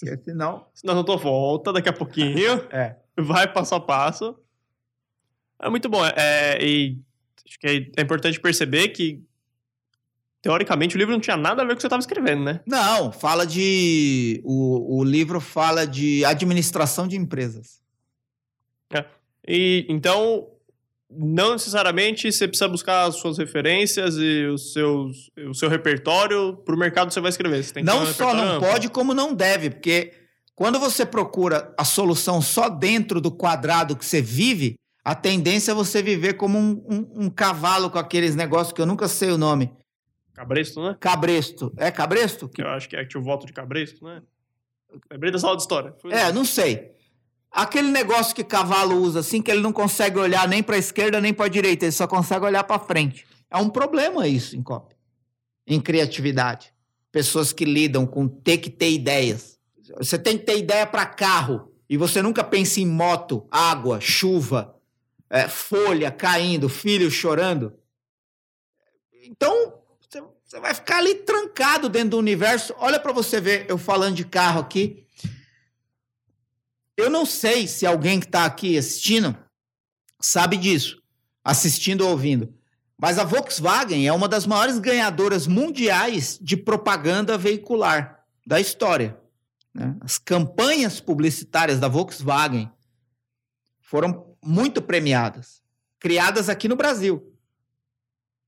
Porque 0.00 0.22
senão. 0.24 0.66
Se 0.74 0.84
não 0.84 0.92
anotou, 0.92 1.18
volta 1.18 1.72
daqui 1.72 1.88
a 1.88 1.92
pouquinho. 1.92 2.66
é. 2.70 2.96
Vai 3.16 3.50
passo 3.50 3.74
a 3.74 3.80
passo. 3.80 4.36
É 5.58 5.70
muito 5.70 5.88
bom. 5.88 6.04
É, 6.04 6.58
e 6.62 6.98
acho 7.46 7.58
que 7.58 7.66
é, 7.66 8.00
é 8.00 8.02
importante 8.02 8.40
perceber 8.40 8.88
que, 8.88 9.22
teoricamente, 10.42 10.96
o 10.96 10.98
livro 10.98 11.12
não 11.12 11.20
tinha 11.20 11.36
nada 11.36 11.62
a 11.62 11.64
ver 11.64 11.70
com 11.70 11.74
o 11.74 11.76
que 11.76 11.82
você 11.82 11.86
estava 11.86 12.00
escrevendo, 12.00 12.44
né? 12.44 12.60
Não, 12.66 13.10
fala 13.10 13.46
de. 13.46 14.40
O, 14.44 14.98
o 14.98 15.04
livro 15.04 15.40
fala 15.40 15.86
de 15.86 16.24
administração 16.24 17.08
de 17.08 17.16
empresas. 17.16 17.80
É. 18.90 19.04
E 19.48 19.86
então, 19.88 20.48
não 21.18 21.52
necessariamente 21.52 22.30
você 22.30 22.46
precisa 22.46 22.68
buscar 22.68 23.06
as 23.06 23.16
suas 23.16 23.38
referências 23.38 24.16
e 24.16 24.44
os 24.46 24.72
seus, 24.72 25.30
o 25.48 25.54
seu 25.54 25.68
repertório 25.68 26.56
para 26.64 26.74
o 26.74 26.78
mercado 26.78 27.08
que 27.08 27.14
você 27.14 27.20
vai 27.20 27.30
escrever. 27.30 27.62
Você 27.62 27.82
não 27.82 28.02
um 28.02 28.06
só 28.06 28.34
não 28.34 28.56
amplo. 28.56 28.68
pode, 28.68 28.88
como 28.88 29.14
não 29.14 29.34
deve, 29.34 29.70
porque 29.70 30.12
quando 30.54 30.78
você 30.78 31.04
procura 31.04 31.74
a 31.78 31.84
solução 31.84 32.40
só 32.40 32.68
dentro 32.68 33.20
do 33.20 33.30
quadrado 33.30 33.96
que 33.96 34.04
você 34.04 34.22
vive, 34.22 34.76
a 35.04 35.14
tendência 35.14 35.72
é 35.72 35.74
você 35.74 36.02
viver 36.02 36.34
como 36.34 36.58
um, 36.58 36.84
um, 36.88 37.24
um 37.26 37.30
cavalo 37.30 37.90
com 37.90 37.98
aqueles 37.98 38.34
negócios 38.34 38.72
que 38.72 38.80
eu 38.80 38.86
nunca 38.86 39.06
sei 39.06 39.30
o 39.30 39.38
nome. 39.38 39.70
Cabresto, 40.34 40.82
né? 40.82 40.96
Cabresto. 40.98 41.72
É 41.76 41.90
cabresto? 41.90 42.50
Eu 42.58 42.68
acho 42.68 42.88
que 42.88 42.96
é 42.96 43.04
que 43.04 43.16
o 43.16 43.22
voto 43.22 43.46
de 43.46 43.52
cabresto, 43.52 44.04
né? 44.04 44.22
Lembrei 45.10 45.30
da 45.30 45.38
sala 45.38 45.56
de 45.56 45.62
história. 45.62 45.94
Foi 46.00 46.12
é, 46.12 46.32
não 46.32 46.44
sei. 46.44 46.95
Aquele 47.56 47.90
negócio 47.90 48.34
que 48.34 48.44
cavalo 48.44 49.00
usa, 49.00 49.20
assim, 49.20 49.40
que 49.40 49.50
ele 49.50 49.62
não 49.62 49.72
consegue 49.72 50.18
olhar 50.18 50.46
nem 50.46 50.62
para 50.62 50.76
a 50.76 50.78
esquerda 50.78 51.22
nem 51.22 51.32
para 51.32 51.46
a 51.46 51.48
direita, 51.48 51.86
ele 51.86 51.92
só 51.92 52.06
consegue 52.06 52.44
olhar 52.44 52.62
para 52.64 52.78
frente. 52.78 53.26
É 53.50 53.56
um 53.56 53.70
problema 53.70 54.28
isso 54.28 54.54
em 54.54 54.62
cópia, 54.62 54.94
em 55.66 55.80
criatividade. 55.80 56.74
Pessoas 57.10 57.54
que 57.54 57.64
lidam 57.64 58.06
com 58.06 58.28
ter 58.28 58.58
que 58.58 58.68
ter 58.68 58.90
ideias. 58.90 59.58
Você 59.96 60.18
tem 60.18 60.36
que 60.36 60.44
ter 60.44 60.58
ideia 60.58 60.86
para 60.86 61.06
carro 61.06 61.72
e 61.88 61.96
você 61.96 62.20
nunca 62.20 62.44
pensa 62.44 62.78
em 62.78 62.86
moto, 62.86 63.48
água, 63.50 64.02
chuva, 64.02 64.76
é, 65.30 65.48
folha 65.48 66.10
caindo, 66.10 66.68
filho 66.68 67.10
chorando. 67.10 67.72
Então, 69.24 69.80
você 70.44 70.60
vai 70.60 70.74
ficar 70.74 70.98
ali 70.98 71.14
trancado 71.14 71.88
dentro 71.88 72.10
do 72.10 72.18
universo. 72.18 72.74
Olha 72.76 73.00
para 73.00 73.12
você 73.12 73.40
ver, 73.40 73.64
eu 73.66 73.78
falando 73.78 74.16
de 74.16 74.26
carro 74.26 74.60
aqui. 74.60 75.05
Eu 76.96 77.10
não 77.10 77.26
sei 77.26 77.66
se 77.66 77.84
alguém 77.84 78.18
que 78.18 78.26
está 78.26 78.44
aqui 78.44 78.78
assistindo 78.78 79.36
sabe 80.20 80.56
disso, 80.56 81.02
assistindo 81.44 82.02
ou 82.02 82.10
ouvindo. 82.10 82.52
Mas 82.98 83.18
a 83.18 83.24
Volkswagen 83.24 84.06
é 84.06 84.12
uma 84.12 84.28
das 84.28 84.46
maiores 84.46 84.78
ganhadoras 84.78 85.46
mundiais 85.46 86.38
de 86.40 86.56
propaganda 86.56 87.36
veicular 87.36 88.24
da 88.46 88.58
história. 88.58 89.20
Né? 89.74 89.94
As 90.00 90.16
campanhas 90.16 90.98
publicitárias 91.00 91.78
da 91.78 91.88
Volkswagen 91.88 92.70
foram 93.80 94.34
muito 94.42 94.80
premiadas, 94.80 95.62
criadas 95.98 96.48
aqui 96.48 96.68
no 96.68 96.76
Brasil. 96.76 97.32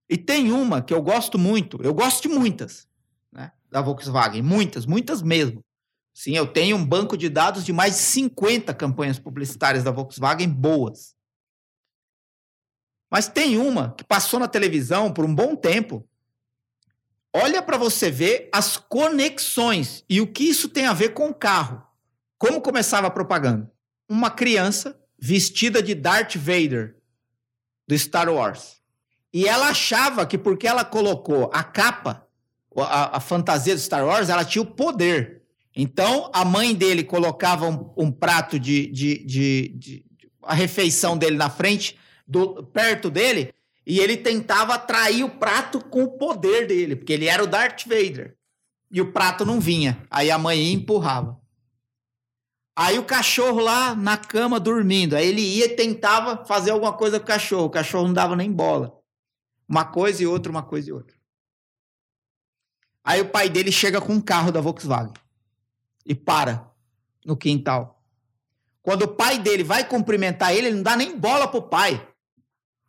E 0.08 0.16
tem 0.16 0.50
uma 0.50 0.80
que 0.80 0.94
eu 0.94 1.02
gosto 1.02 1.38
muito, 1.38 1.78
eu 1.82 1.92
gosto 1.92 2.22
de 2.22 2.34
muitas, 2.34 2.88
né, 3.30 3.52
da 3.70 3.82
Volkswagen, 3.82 4.40
muitas, 4.42 4.86
muitas 4.86 5.20
mesmo. 5.20 5.62
Sim, 6.18 6.36
eu 6.36 6.48
tenho 6.48 6.76
um 6.76 6.84
banco 6.84 7.16
de 7.16 7.28
dados 7.28 7.64
de 7.64 7.72
mais 7.72 7.94
de 7.94 8.00
50 8.00 8.74
campanhas 8.74 9.20
publicitárias 9.20 9.84
da 9.84 9.92
Volkswagen 9.92 10.48
boas. 10.48 11.14
Mas 13.08 13.28
tem 13.28 13.56
uma 13.56 13.92
que 13.92 14.02
passou 14.02 14.40
na 14.40 14.48
televisão 14.48 15.12
por 15.12 15.24
um 15.24 15.32
bom 15.32 15.54
tempo. 15.54 16.04
Olha 17.32 17.62
para 17.62 17.76
você 17.76 18.10
ver 18.10 18.48
as 18.52 18.76
conexões 18.76 20.04
e 20.08 20.20
o 20.20 20.26
que 20.26 20.42
isso 20.42 20.68
tem 20.68 20.86
a 20.86 20.92
ver 20.92 21.10
com 21.10 21.28
o 21.28 21.34
carro. 21.34 21.86
Como 22.36 22.60
começava 22.60 23.06
a 23.06 23.12
propaganda? 23.12 23.72
Uma 24.08 24.28
criança 24.28 25.00
vestida 25.16 25.80
de 25.80 25.94
Darth 25.94 26.34
Vader 26.34 26.96
do 27.86 27.96
Star 27.96 28.28
Wars. 28.28 28.82
E 29.32 29.46
ela 29.46 29.68
achava 29.68 30.26
que 30.26 30.36
porque 30.36 30.66
ela 30.66 30.84
colocou 30.84 31.48
a 31.54 31.62
capa, 31.62 32.26
a, 32.76 33.18
a 33.18 33.20
fantasia 33.20 33.76
do 33.76 33.80
Star 33.80 34.04
Wars, 34.04 34.28
ela 34.28 34.44
tinha 34.44 34.62
o 34.62 34.66
poder. 34.66 35.37
Então, 35.80 36.28
a 36.34 36.44
mãe 36.44 36.74
dele 36.74 37.04
colocava 37.04 37.68
um, 37.68 37.94
um 37.96 38.10
prato 38.10 38.58
de, 38.58 38.88
de, 38.88 39.24
de, 39.24 39.68
de, 39.68 40.04
a 40.42 40.52
refeição 40.52 41.16
dele 41.16 41.36
na 41.36 41.48
frente, 41.48 41.96
do, 42.26 42.64
perto 42.64 43.08
dele, 43.08 43.54
e 43.86 44.00
ele 44.00 44.16
tentava 44.16 44.74
atrair 44.74 45.22
o 45.22 45.30
prato 45.30 45.80
com 45.80 46.02
o 46.02 46.18
poder 46.18 46.66
dele, 46.66 46.96
porque 46.96 47.12
ele 47.12 47.26
era 47.26 47.44
o 47.44 47.46
Darth 47.46 47.84
Vader. 47.86 48.36
E 48.90 49.00
o 49.00 49.12
prato 49.12 49.46
não 49.46 49.60
vinha. 49.60 50.04
Aí 50.10 50.32
a 50.32 50.36
mãe 50.36 50.72
empurrava. 50.72 51.40
Aí 52.74 52.98
o 52.98 53.04
cachorro 53.04 53.60
lá 53.60 53.94
na 53.94 54.16
cama 54.16 54.58
dormindo. 54.58 55.14
Aí 55.14 55.28
ele 55.28 55.42
ia 55.42 55.66
e 55.66 55.76
tentava 55.76 56.44
fazer 56.44 56.72
alguma 56.72 56.92
coisa 56.92 57.20
com 57.20 57.24
o 57.24 57.28
cachorro. 57.28 57.66
O 57.66 57.70
cachorro 57.70 58.08
não 58.08 58.14
dava 58.14 58.34
nem 58.34 58.50
bola. 58.50 58.98
Uma 59.68 59.84
coisa 59.84 60.24
e 60.24 60.26
outra, 60.26 60.50
uma 60.50 60.62
coisa 60.62 60.88
e 60.88 60.92
outra. 60.92 61.16
Aí 63.04 63.20
o 63.20 63.30
pai 63.30 63.48
dele 63.48 63.70
chega 63.70 64.00
com 64.00 64.14
um 64.14 64.20
carro 64.20 64.50
da 64.50 64.60
Volkswagen 64.60 65.12
e 66.08 66.14
para 66.14 66.72
no 67.24 67.36
quintal. 67.36 68.02
Quando 68.82 69.02
o 69.02 69.08
pai 69.08 69.38
dele 69.38 69.62
vai 69.62 69.86
cumprimentar 69.86 70.54
ele, 70.54 70.68
ele 70.68 70.76
não 70.76 70.82
dá 70.82 70.96
nem 70.96 71.16
bola 71.16 71.46
pro 71.46 71.60
pai. 71.60 72.08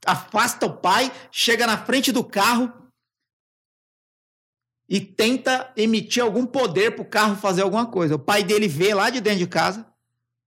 Afasta 0.06 0.66
o 0.66 0.78
pai, 0.78 1.12
chega 1.30 1.68
na 1.68 1.78
frente 1.86 2.10
do 2.14 2.24
carro 2.24 2.72
e 4.88 5.02
tenta 5.02 5.72
emitir 5.76 6.24
algum 6.24 6.46
poder 6.46 6.96
pro 6.96 7.04
carro 7.04 7.36
fazer 7.36 7.64
alguma 7.64 7.86
coisa. 7.86 8.16
O 8.16 8.20
pai 8.20 8.42
dele 8.42 8.70
vê 8.70 8.94
lá 8.94 9.10
de 9.10 9.20
dentro 9.20 9.40
de 9.40 9.48
casa 9.48 9.86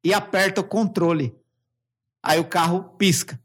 e 0.02 0.14
aperta 0.14 0.62
o 0.62 0.64
controle. 0.64 1.36
Aí 2.22 2.40
o 2.40 2.48
carro 2.48 2.94
pisca. 2.96 3.38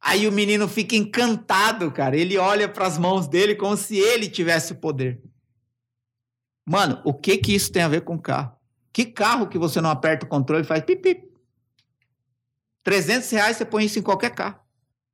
Aí 0.00 0.26
o 0.26 0.32
menino 0.32 0.66
fica 0.66 0.96
encantado, 0.96 1.92
cara. 1.92 2.16
Ele 2.16 2.38
olha 2.38 2.68
para 2.68 2.86
as 2.86 2.96
mãos 2.96 3.28
dele 3.28 3.54
como 3.54 3.76
se 3.76 3.98
ele 3.98 4.28
tivesse 4.28 4.72
o 4.72 4.76
poder. 4.76 5.22
Mano, 6.64 7.00
o 7.04 7.12
que 7.12 7.38
que 7.38 7.54
isso 7.54 7.72
tem 7.72 7.82
a 7.82 7.88
ver 7.88 8.02
com 8.02 8.18
carro? 8.18 8.56
Que 8.92 9.04
carro 9.04 9.48
que 9.48 9.58
você 9.58 9.80
não 9.80 9.90
aperta 9.90 10.26
o 10.26 10.28
controle 10.28 10.62
e 10.62 10.66
faz 10.66 10.84
pipi? 10.84 11.30
300 12.84 13.30
reais 13.30 13.56
você 13.56 13.64
põe 13.64 13.84
isso 13.84 13.98
em 13.98 14.02
qualquer 14.02 14.34
carro. 14.34 14.60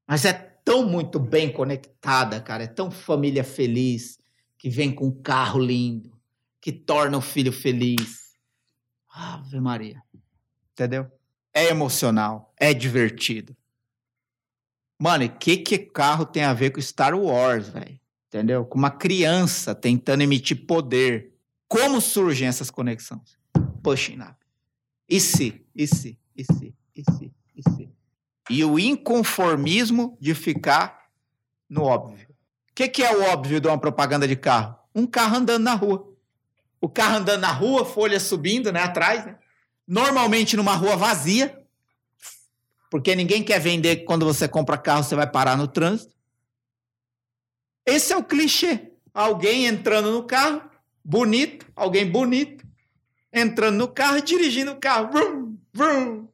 Mas 0.06 0.24
é 0.24 0.32
tão 0.32 0.86
muito 0.86 1.18
bem 1.18 1.52
conectada, 1.52 2.40
cara. 2.40 2.64
É 2.64 2.66
tão 2.66 2.90
família 2.90 3.44
feliz, 3.44 4.18
que 4.58 4.68
vem 4.68 4.92
com 4.92 5.06
um 5.06 5.22
carro 5.22 5.60
lindo, 5.60 6.12
que 6.60 6.72
torna 6.72 7.16
o 7.16 7.22
filho 7.22 7.52
feliz. 7.52 8.32
Ave 9.08 9.60
Maria. 9.60 10.02
Entendeu? 10.72 11.10
É 11.54 11.68
emocional, 11.68 12.52
é 12.56 12.74
divertido. 12.74 13.56
Mano, 15.00 15.24
o 15.24 15.30
que 15.30 15.58
que 15.58 15.78
carro 15.78 16.26
tem 16.26 16.42
a 16.42 16.52
ver 16.52 16.70
com 16.70 16.80
Star 16.80 17.14
Wars, 17.14 17.68
velho? 17.68 17.98
Entendeu? 18.26 18.64
Com 18.64 18.78
uma 18.78 18.90
criança 18.90 19.74
tentando 19.74 20.22
emitir 20.22 20.66
poder. 20.66 21.32
Como 21.68 22.00
surgem 22.00 22.48
essas 22.48 22.70
conexões? 22.70 23.38
Pushing 23.82 24.20
up. 24.22 24.36
E 25.08 25.20
se? 25.20 25.64
E 25.74 25.86
se? 25.86 26.18
E 26.34 26.44
se? 26.44 26.74
E 26.96 27.02
se? 27.02 27.34
E 27.54 27.70
se? 27.70 27.90
E 28.50 28.64
o 28.64 28.78
inconformismo 28.78 30.16
de 30.20 30.34
ficar 30.34 31.10
no 31.68 31.82
óbvio. 31.82 32.28
O 32.70 32.74
que, 32.74 32.88
que 32.88 33.04
é 33.04 33.14
o 33.14 33.22
óbvio 33.30 33.60
de 33.60 33.68
uma 33.68 33.78
propaganda 33.78 34.26
de 34.26 34.36
carro? 34.36 34.76
Um 34.94 35.06
carro 35.06 35.36
andando 35.36 35.62
na 35.62 35.74
rua. 35.74 36.08
O 36.80 36.88
carro 36.88 37.16
andando 37.16 37.40
na 37.40 37.52
rua, 37.52 37.84
folha 37.84 38.18
subindo, 38.18 38.72
né, 38.72 38.82
atrás, 38.82 39.26
né? 39.26 39.38
Normalmente 39.86 40.56
numa 40.56 40.74
rua 40.74 40.96
vazia, 40.96 41.58
porque 42.90 43.14
ninguém 43.14 43.42
quer 43.42 43.58
vender 43.58 43.96
que 43.96 44.04
quando 44.04 44.24
você 44.24 44.48
compra 44.48 44.78
carro 44.78 45.02
você 45.02 45.14
vai 45.14 45.26
parar 45.26 45.56
no 45.56 45.66
trânsito. 45.66 46.14
Esse 47.84 48.12
é 48.12 48.16
o 48.16 48.24
clichê. 48.24 48.92
Alguém 49.12 49.66
entrando 49.66 50.12
no 50.12 50.22
carro, 50.22 50.62
bonito, 51.04 51.66
alguém 51.74 52.10
bonito, 52.10 52.66
entrando 53.32 53.76
no 53.76 53.88
carro 53.88 54.18
e 54.18 54.22
dirigindo 54.22 54.72
o 54.72 54.76
carro. 54.76 55.10
Vrum, 55.10 55.58
vrum. 55.72 56.28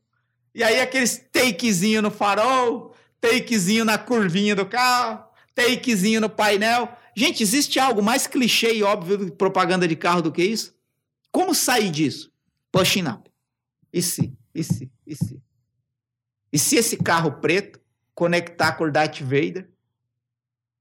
E 0.54 0.62
aí 0.62 0.80
aqueles 0.80 1.18
takezinho 1.32 2.00
no 2.00 2.10
farol, 2.10 2.94
takezinho 3.20 3.84
na 3.84 3.98
curvinha 3.98 4.54
do 4.54 4.66
carro, 4.66 5.24
takezinho 5.54 6.20
no 6.20 6.30
painel. 6.30 6.88
Gente, 7.16 7.42
existe 7.42 7.78
algo 7.78 8.02
mais 8.02 8.26
clichê 8.26 8.74
e 8.74 8.82
óbvio 8.82 9.26
de 9.26 9.32
propaganda 9.32 9.86
de 9.86 9.96
carro 9.96 10.22
do 10.22 10.32
que 10.32 10.42
isso? 10.42 10.74
Como 11.30 11.54
sair 11.54 11.90
disso? 11.90 12.32
Pushing 12.70 13.08
up. 13.08 13.30
E 13.92 14.02
se? 14.02 14.32
E 14.54 14.62
se? 14.62 14.90
E 15.06 15.14
se? 15.14 15.42
E 16.52 16.58
se 16.58 16.76
esse 16.76 16.96
carro 16.96 17.40
preto 17.40 17.80
conectar 18.14 18.72
com 18.72 18.84
o 18.84 18.90
Darth 18.90 19.20
Vader? 19.20 19.68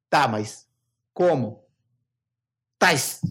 Tá, 0.10 0.28
mas 0.28 0.68
como? 1.14 1.63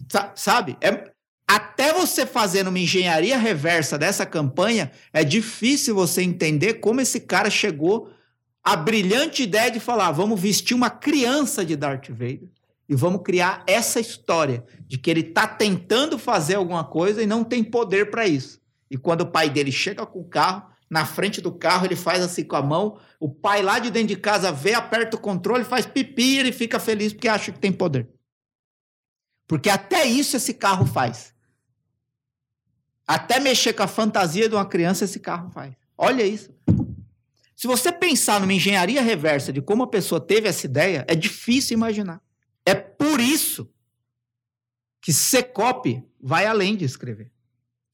Tá, 0.09 0.31
sabe? 0.35 0.77
É, 0.81 1.11
até 1.47 1.93
você 1.93 2.25
fazendo 2.25 2.67
uma 2.67 2.79
engenharia 2.79 3.37
reversa 3.37 3.97
dessa 3.97 4.25
campanha, 4.25 4.91
é 5.11 5.23
difícil 5.23 5.93
você 5.93 6.21
entender 6.21 6.75
como 6.75 7.01
esse 7.01 7.19
cara 7.19 7.49
chegou 7.49 8.09
à 8.63 8.75
brilhante 8.75 9.43
ideia 9.43 9.69
de 9.69 9.79
falar: 9.79 10.11
vamos 10.11 10.39
vestir 10.39 10.73
uma 10.73 10.89
criança 10.89 11.65
de 11.65 11.75
Darth 11.75 12.09
Vader 12.09 12.49
e 12.87 12.95
vamos 12.95 13.21
criar 13.23 13.63
essa 13.67 13.99
história 13.99 14.63
de 14.87 14.97
que 14.97 15.09
ele 15.09 15.21
está 15.21 15.47
tentando 15.47 16.17
fazer 16.17 16.55
alguma 16.55 16.83
coisa 16.83 17.21
e 17.21 17.27
não 17.27 17.43
tem 17.43 17.63
poder 17.63 18.09
para 18.09 18.27
isso. 18.27 18.59
E 18.89 18.97
quando 18.97 19.21
o 19.21 19.31
pai 19.31 19.49
dele 19.49 19.71
chega 19.71 20.05
com 20.05 20.19
o 20.19 20.27
carro, 20.27 20.63
na 20.89 21.05
frente 21.05 21.41
do 21.41 21.51
carro, 21.51 21.85
ele 21.85 21.95
faz 21.95 22.21
assim 22.21 22.43
com 22.43 22.55
a 22.55 22.61
mão, 22.61 22.99
o 23.19 23.27
pai 23.27 23.63
lá 23.63 23.79
de 23.79 23.89
dentro 23.89 24.09
de 24.09 24.15
casa 24.15 24.51
vê, 24.51 24.73
aperta 24.73 25.17
o 25.17 25.19
controle, 25.19 25.63
faz 25.63 25.85
pipi 25.85 26.35
e 26.35 26.39
ele 26.39 26.51
fica 26.51 26.79
feliz 26.79 27.11
porque 27.11 27.27
acha 27.27 27.51
que 27.51 27.59
tem 27.59 27.71
poder. 27.71 28.07
Porque 29.53 29.69
até 29.69 30.03
isso 30.03 30.35
esse 30.35 30.51
carro 30.51 30.83
faz. 30.83 31.31
Até 33.05 33.39
mexer 33.39 33.71
com 33.73 33.83
a 33.83 33.87
fantasia 33.87 34.49
de 34.49 34.55
uma 34.55 34.65
criança 34.65 35.05
esse 35.05 35.19
carro 35.19 35.51
faz. 35.51 35.75
Olha 35.95 36.23
isso. 36.23 36.51
Se 37.55 37.67
você 37.67 37.91
pensar 37.91 38.41
numa 38.41 38.51
engenharia 38.51 38.99
reversa 38.99 39.53
de 39.53 39.61
como 39.61 39.83
a 39.83 39.87
pessoa 39.87 40.19
teve 40.19 40.47
essa 40.47 40.65
ideia, 40.65 41.05
é 41.07 41.13
difícil 41.13 41.75
imaginar. 41.75 42.19
É 42.65 42.73
por 42.73 43.19
isso 43.19 43.71
que 44.99 45.13
Secop 45.13 46.03
vai 46.19 46.47
além 46.47 46.75
de 46.75 46.85
escrever. 46.85 47.31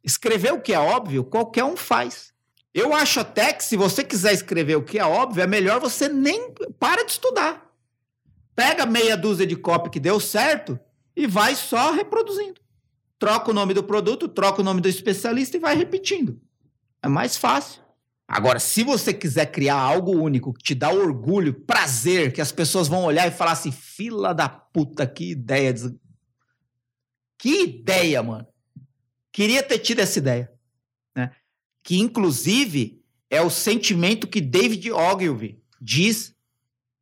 Escrever 0.01 0.53
o 0.53 0.61
que 0.61 0.73
é 0.73 0.79
óbvio, 0.79 1.25
qualquer 1.25 1.65
um 1.65 1.75
faz. 1.75 2.33
Eu 2.73 2.93
acho 2.93 3.19
até 3.19 3.51
que 3.51 3.65
se 3.65 3.75
você 3.75 4.01
quiser 4.01 4.31
escrever 4.31 4.77
o 4.77 4.83
que 4.83 4.97
é 4.97 5.03
óbvio, 5.03 5.43
é 5.43 5.47
melhor 5.47 5.81
você 5.81 6.07
nem 6.07 6.53
para 6.79 7.03
de 7.03 7.11
estudar. 7.11 7.69
Pega 8.55 8.85
meia 8.85 9.17
dúzia 9.17 9.45
de 9.45 9.57
copy 9.57 9.89
que 9.89 9.99
deu 9.99 10.21
certo 10.21 10.79
e 11.19 11.27
vai 11.27 11.53
só 11.53 11.91
reproduzindo. 11.91 12.61
Troca 13.19 13.51
o 13.51 13.53
nome 13.53 13.73
do 13.73 13.83
produto, 13.83 14.29
troca 14.29 14.61
o 14.61 14.63
nome 14.63 14.79
do 14.79 14.87
especialista 14.87 15.57
e 15.57 15.59
vai 15.59 15.75
repetindo. 15.75 16.39
É 17.03 17.09
mais 17.09 17.35
fácil. 17.35 17.81
Agora, 18.25 18.57
se 18.57 18.83
você 18.83 19.13
quiser 19.13 19.47
criar 19.47 19.75
algo 19.75 20.13
único 20.13 20.53
que 20.53 20.63
te 20.63 20.73
dá 20.73 20.89
orgulho, 20.89 21.53
prazer, 21.53 22.31
que 22.31 22.39
as 22.39 22.53
pessoas 22.53 22.87
vão 22.87 23.03
olhar 23.03 23.27
e 23.27 23.31
falar 23.31 23.51
assim: 23.51 23.69
fila 23.69 24.33
da 24.33 24.47
puta, 24.47 25.05
que 25.05 25.31
ideia. 25.31 25.73
Des... 25.73 25.93
Que 27.37 27.63
ideia, 27.63 28.23
mano. 28.23 28.47
Queria 29.29 29.61
ter 29.61 29.79
tido 29.79 29.99
essa 29.99 30.19
ideia. 30.19 30.49
Né? 31.13 31.31
Que, 31.83 31.99
inclusive, 31.99 33.03
é 33.29 33.41
o 33.41 33.49
sentimento 33.49 34.25
que 34.25 34.39
David 34.39 34.89
Ogilvy 34.89 35.61
diz 35.81 36.33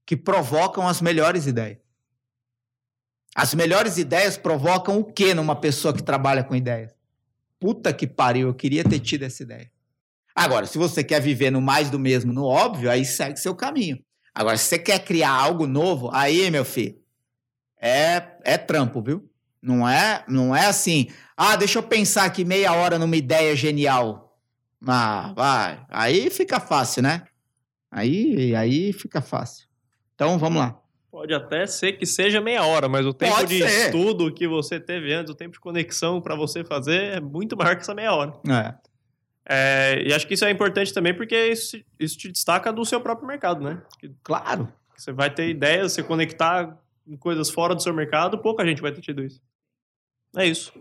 que 0.07 0.17
provocam 0.17 0.87
as 0.87 1.01
melhores 1.01 1.45
ideias. 1.45 1.86
As 3.37 3.53
melhores 3.53 3.99
ideias 3.99 4.35
provocam 4.35 4.97
o 4.97 5.03
que 5.03 5.31
numa 5.31 5.55
pessoa 5.55 5.93
que 5.93 6.01
trabalha 6.01 6.43
com 6.43 6.55
ideias? 6.55 6.91
Puta 7.59 7.93
que 7.93 8.07
pariu, 8.07 8.47
eu 8.47 8.53
queria 8.55 8.83
ter 8.83 8.99
tido 8.99 9.21
essa 9.21 9.43
ideia. 9.43 9.71
Agora, 10.33 10.65
se 10.65 10.75
você 10.75 11.03
quer 11.03 11.21
viver 11.21 11.51
no 11.51 11.61
mais 11.61 11.91
do 11.91 11.99
mesmo, 11.99 12.33
no 12.33 12.43
óbvio, 12.43 12.89
aí 12.89 13.05
segue 13.05 13.39
seu 13.39 13.53
caminho. 13.53 13.99
Agora, 14.33 14.57
se 14.57 14.63
você 14.63 14.79
quer 14.79 15.05
criar 15.05 15.29
algo 15.29 15.67
novo, 15.67 16.09
aí, 16.11 16.49
meu 16.49 16.65
filho, 16.65 16.99
é, 17.79 18.23
é 18.43 18.57
trampo, 18.57 19.03
viu? 19.03 19.29
Não 19.61 19.87
é, 19.87 20.25
não 20.27 20.55
é 20.55 20.65
assim, 20.65 21.07
ah, 21.35 21.55
deixa 21.55 21.77
eu 21.77 21.83
pensar 21.83 22.23
aqui 22.23 22.43
meia 22.43 22.73
hora 22.73 22.97
numa 22.97 23.15
ideia 23.15 23.55
genial. 23.55 24.35
Ah, 24.83 25.31
vai. 25.35 25.85
Aí 25.89 26.31
fica 26.31 26.59
fácil, 26.59 27.03
né? 27.03 27.21
Aí, 27.91 28.55
aí 28.55 28.91
fica 28.93 29.21
fácil. 29.21 29.67
Então, 30.15 30.39
vamos 30.39 30.59
lá. 30.59 30.81
Pode 31.17 31.33
até 31.33 31.65
ser 31.65 31.93
que 31.93 32.05
seja 32.05 32.39
meia 32.39 32.63
hora, 32.63 32.87
mas 32.87 33.03
o 33.03 33.11
tempo 33.11 33.33
Pode 33.37 33.57
de 33.57 33.67
ser. 33.67 33.85
estudo 33.87 34.31
que 34.31 34.47
você 34.47 34.79
teve 34.79 35.11
antes, 35.11 35.33
o 35.33 35.35
tempo 35.35 35.53
de 35.53 35.59
conexão 35.59 36.21
para 36.21 36.35
você 36.35 36.63
fazer 36.63 37.15
é 37.15 37.19
muito 37.19 37.57
maior 37.57 37.75
que 37.75 37.81
essa 37.81 37.95
meia 37.95 38.13
hora. 38.13 38.33
É. 38.47 38.75
É, 39.49 40.03
e 40.03 40.13
acho 40.13 40.27
que 40.27 40.35
isso 40.35 40.45
é 40.45 40.51
importante 40.51 40.93
também 40.93 41.15
porque 41.15 41.35
isso, 41.47 41.75
isso 41.99 42.19
te 42.19 42.31
destaca 42.31 42.71
do 42.71 42.85
seu 42.85 43.01
próprio 43.01 43.27
mercado, 43.27 43.63
né? 43.63 43.81
Claro. 44.21 44.71
Você 44.95 45.11
vai 45.11 45.33
ter 45.33 45.49
ideias, 45.49 45.93
você 45.93 46.03
conectar 46.03 46.77
em 47.07 47.17
coisas 47.17 47.49
fora 47.49 47.73
do 47.73 47.81
seu 47.81 47.95
mercado, 47.95 48.37
pouca 48.37 48.63
gente 48.63 48.83
vai 48.83 48.91
ter 48.91 49.01
tido 49.01 49.23
isso. 49.23 49.41
É 50.35 50.45
isso. 50.45 50.71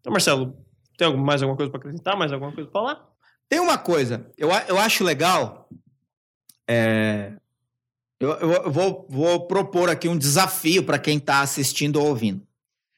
Então, 0.00 0.10
Marcelo, 0.10 0.58
tem 0.96 1.16
mais 1.16 1.40
alguma 1.40 1.56
coisa 1.56 1.70
para 1.70 1.78
acrescentar? 1.78 2.16
Mais 2.16 2.32
alguma 2.32 2.50
coisa 2.50 2.68
para 2.68 2.80
falar? 2.80 3.08
Tem 3.48 3.60
uma 3.60 3.78
coisa. 3.78 4.28
Eu, 4.36 4.48
eu 4.66 4.76
acho 4.76 5.04
legal. 5.04 5.68
É, 6.68 7.34
eu, 8.20 8.30
eu 8.30 8.70
vou, 8.70 9.06
vou 9.08 9.46
propor 9.46 9.88
aqui 9.88 10.08
um 10.08 10.18
desafio 10.18 10.84
para 10.84 10.98
quem 10.98 11.18
está 11.18 11.40
assistindo 11.40 11.96
ou 11.96 12.08
ouvindo. 12.08 12.46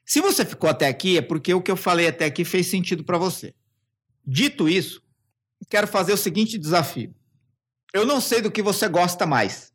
Se 0.05 0.21
você 0.21 0.45
ficou 0.45 0.69
até 0.69 0.89
aqui, 0.89 1.19
é 1.19 1.23
porque 1.23 1.53
o 1.55 1.63
que 1.63 1.71
eu 1.71 1.77
falei 1.77 2.09
até 2.09 2.25
aqui 2.25 2.45
fez 2.45 2.67
sentido 2.67 3.05
para 3.05 3.19
você. 3.19 3.55
Dito 4.27 4.69
isso, 4.69 5.03
quero 5.69 5.87
fazer 5.87 6.13
o 6.13 6.17
seguinte 6.17 6.59
desafio. 6.59 7.15
Eu 7.93 8.07
não 8.07 8.21
sei 8.21 8.41
do 8.41 8.51
que 8.51 8.63
você 8.63 8.89
gosta 8.89 9.27
mais. 9.27 9.73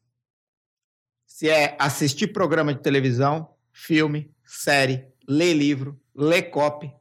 Se 1.25 1.49
é 1.49 1.75
assistir 1.79 2.27
programa 2.27 2.73
de 2.73 2.81
televisão, 2.81 3.53
filme, 3.71 4.31
série, 4.43 5.05
ler 5.27 5.53
livro, 5.53 5.99
ler 6.15 6.43
copy, 6.43 6.91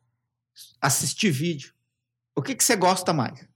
assistir 0.80 1.30
vídeo. 1.30 1.72
O 2.36 2.42
que, 2.42 2.54
que 2.54 2.64
você 2.64 2.76
gosta 2.76 3.12
mais? 3.12 3.48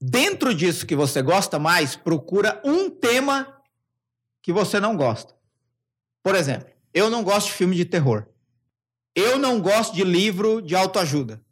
Dentro 0.00 0.54
disso 0.54 0.86
que 0.86 0.96
você 0.96 1.22
gosta 1.22 1.58
mais, 1.58 1.96
procura 1.96 2.60
um 2.64 2.90
tema 2.90 3.61
que 4.42 4.52
você 4.52 4.80
não 4.80 4.96
gosta. 4.96 5.34
Por 6.22 6.34
exemplo, 6.34 6.68
eu 6.92 7.08
não 7.08 7.22
gosto 7.22 7.46
de 7.46 7.54
filme 7.54 7.76
de 7.76 7.84
terror. 7.84 8.26
Eu 9.14 9.38
não 9.38 9.60
gosto 9.60 9.94
de 9.94 10.04
livro 10.04 10.60
de 10.60 10.74
autoajuda. 10.74 11.44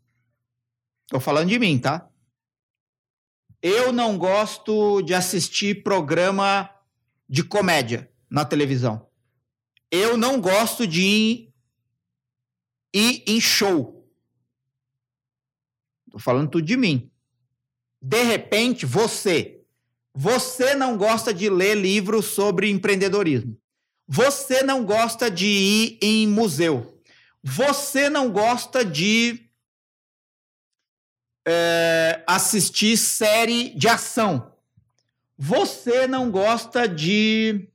Tô 1.08 1.20
falando 1.20 1.48
de 1.48 1.58
mim, 1.58 1.78
tá? 1.78 2.08
Eu 3.62 3.92
não 3.92 4.16
gosto 4.16 5.02
de 5.02 5.12
assistir 5.12 5.82
programa 5.82 6.70
de 7.28 7.44
comédia 7.44 8.10
na 8.30 8.44
televisão. 8.44 9.08
Eu 9.90 10.16
não 10.16 10.40
gosto 10.40 10.86
de 10.86 11.02
ir, 11.02 11.54
ir 12.94 13.24
em 13.26 13.40
show. 13.40 14.08
Tô 16.10 16.18
falando 16.18 16.50
tudo 16.50 16.64
de 16.64 16.76
mim. 16.76 17.10
De 18.00 18.22
repente, 18.22 18.86
você, 18.86 19.59
você 20.14 20.74
não 20.74 20.96
gosta 20.96 21.32
de 21.32 21.48
ler 21.48 21.76
livros 21.76 22.26
sobre 22.26 22.70
empreendedorismo. 22.70 23.56
Você 24.08 24.62
não 24.62 24.84
gosta 24.84 25.30
de 25.30 25.46
ir 25.46 25.98
em 26.02 26.26
museu. 26.26 27.00
Você 27.42 28.10
não 28.10 28.30
gosta 28.30 28.84
de 28.84 29.48
é, 31.46 32.22
assistir 32.26 32.96
série 32.96 33.70
de 33.70 33.88
ação. 33.88 34.52
Você 35.38 36.06
não 36.06 36.30
gosta 36.30 36.86
de. 36.88 37.68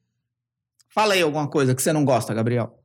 Fala 0.89 1.13
aí 1.13 1.21
alguma 1.21 1.48
coisa 1.48 1.74
que 1.74 1.82
você 1.82 1.91
não 1.91 2.06
gosta, 2.06 2.34
Gabriel. 2.34 2.78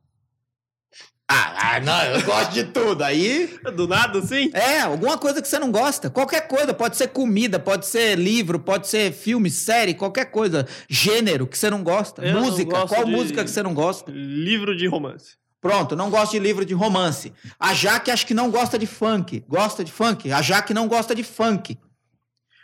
Ah, 1.33 1.75
ah, 1.75 1.79
não, 1.79 2.03
eu 2.03 2.21
gosto 2.23 2.51
de 2.51 2.65
tudo. 2.65 3.03
Aí. 3.03 3.57
Do 3.73 3.87
nada, 3.87 4.21
sim? 4.21 4.51
É, 4.53 4.81
alguma 4.81 5.17
coisa 5.17 5.41
que 5.41 5.47
você 5.47 5.57
não 5.57 5.71
gosta. 5.71 6.09
Qualquer 6.09 6.45
coisa. 6.45 6.73
Pode 6.73 6.97
ser 6.97 7.07
comida, 7.07 7.57
pode 7.57 7.85
ser 7.85 8.17
livro, 8.17 8.59
pode 8.59 8.87
ser 8.87 9.13
filme, 9.13 9.49
série, 9.49 9.93
qualquer 9.93 10.25
coisa. 10.25 10.67
Gênero 10.89 11.47
que 11.47 11.57
você 11.57 11.69
não 11.69 11.83
gosta. 11.83 12.21
Eu 12.21 12.41
música. 12.41 12.85
Qual 12.85 13.07
música 13.07 13.45
que 13.45 13.49
você 13.49 13.63
não 13.63 13.73
gosta? 13.73 14.11
Livro 14.11 14.75
de 14.75 14.87
romance. 14.87 15.37
Pronto, 15.61 15.95
não 15.95 16.09
gosta 16.09 16.31
de 16.31 16.39
livro 16.39 16.65
de 16.65 16.73
romance. 16.73 17.31
A 17.57 17.73
Jaque 17.73 18.11
acho 18.11 18.25
que 18.25 18.33
não 18.33 18.51
gosta 18.51 18.77
de 18.77 18.85
funk. 18.85 19.45
Gosta 19.47 19.85
de 19.85 19.91
funk? 19.91 20.29
A 20.33 20.41
Jaque 20.41 20.73
não 20.73 20.87
gosta 20.87 21.15
de 21.15 21.23
funk. 21.23 21.79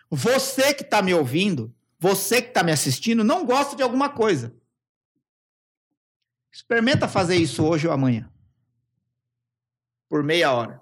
Você 0.09 0.73
que 0.73 0.83
está 0.83 1.01
me 1.01 1.13
ouvindo, 1.13 1.73
você 1.97 2.41
que 2.41 2.49
está 2.49 2.63
me 2.63 2.71
assistindo, 2.71 3.23
não 3.23 3.45
gosta 3.45 3.77
de 3.77 3.83
alguma 3.83 4.09
coisa. 4.09 4.53
Experimenta 6.51 7.07
fazer 7.07 7.35
isso 7.35 7.63
hoje 7.63 7.87
ou 7.87 7.93
amanhã. 7.93 8.29
Por 10.09 10.23
meia 10.23 10.51
hora. 10.51 10.81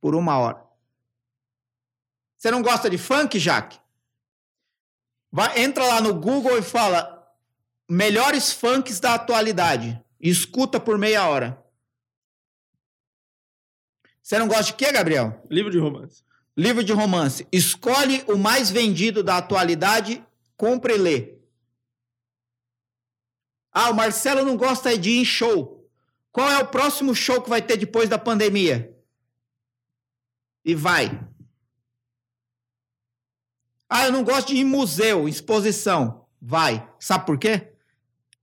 Por 0.00 0.14
uma 0.14 0.38
hora. 0.38 0.64
Você 2.36 2.50
não 2.50 2.62
gosta 2.62 2.88
de 2.88 2.98
funk, 2.98 3.38
Jaque? 3.38 3.78
Vai, 5.32 5.60
entra 5.60 5.84
lá 5.84 6.00
no 6.00 6.14
Google 6.14 6.58
e 6.58 6.62
fala 6.62 7.16
melhores 7.88 8.52
funks 8.52 9.00
da 9.00 9.14
atualidade. 9.14 10.02
Escuta 10.20 10.80
por 10.80 10.98
meia 10.98 11.26
hora. 11.28 11.62
Você 14.22 14.38
não 14.38 14.48
gosta 14.48 14.64
de 14.64 14.74
quê, 14.74 14.90
Gabriel? 14.90 15.40
Livro 15.50 15.70
de 15.70 15.78
romance. 15.78 16.24
Livro 16.56 16.82
de 16.82 16.92
romance. 16.92 17.46
Escolhe 17.52 18.24
o 18.26 18.36
mais 18.36 18.70
vendido 18.70 19.22
da 19.22 19.36
atualidade, 19.36 20.24
compra 20.56 20.94
e 20.94 20.98
lê. 20.98 21.34
Ah, 23.70 23.90
o 23.90 23.94
Marcelo 23.94 24.44
não 24.44 24.56
gosta 24.56 24.96
de 24.96 25.10
ir 25.10 25.20
em 25.20 25.24
show. 25.24 25.75
Qual 26.36 26.50
é 26.50 26.58
o 26.58 26.66
próximo 26.66 27.14
show 27.14 27.40
que 27.40 27.48
vai 27.48 27.62
ter 27.62 27.78
depois 27.78 28.10
da 28.10 28.18
pandemia? 28.18 28.94
E 30.62 30.74
vai. 30.74 31.18
Ah, 33.88 34.04
eu 34.04 34.12
não 34.12 34.22
gosto 34.22 34.48
de 34.48 34.56
ir 34.56 34.60
em 34.60 34.64
museu, 34.64 35.26
exposição. 35.26 36.26
Vai. 36.38 36.86
Sabe 37.00 37.24
por 37.24 37.38
quê? 37.38 37.72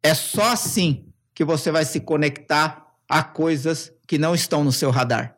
É 0.02 0.16
só 0.16 0.54
assim 0.54 1.14
que 1.36 1.46
você 1.46 1.72
vai 1.72 1.86
se 1.86 2.00
conectar 2.00 2.98
a 3.08 3.22
coisas 3.22 3.94
que 4.08 4.18
não 4.18 4.34
estão 4.34 4.64
no 4.64 4.72
seu 4.72 4.90
radar. 4.90 5.38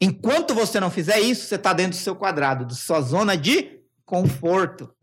Enquanto 0.00 0.54
você 0.54 0.78
não 0.78 0.92
fizer 0.92 1.18
isso, 1.18 1.48
você 1.48 1.56
está 1.56 1.72
dentro 1.72 1.98
do 1.98 2.02
seu 2.02 2.14
quadrado, 2.14 2.66
da 2.66 2.74
sua 2.74 3.00
zona 3.00 3.36
de 3.36 3.80
conforto. 4.04 4.94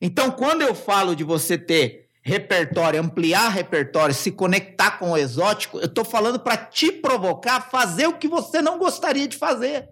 Então, 0.00 0.30
quando 0.30 0.62
eu 0.62 0.74
falo 0.74 1.14
de 1.14 1.22
você 1.22 1.58
ter 1.58 2.05
repertório, 2.26 3.00
ampliar 3.00 3.50
repertório, 3.50 4.12
se 4.12 4.32
conectar 4.32 4.98
com 4.98 5.12
o 5.12 5.16
exótico, 5.16 5.78
eu 5.78 5.84
estou 5.84 6.04
falando 6.04 6.40
para 6.40 6.56
te 6.56 6.90
provocar 6.90 7.70
fazer 7.70 8.08
o 8.08 8.14
que 8.14 8.26
você 8.26 8.60
não 8.60 8.80
gostaria 8.80 9.28
de 9.28 9.36
fazer. 9.36 9.88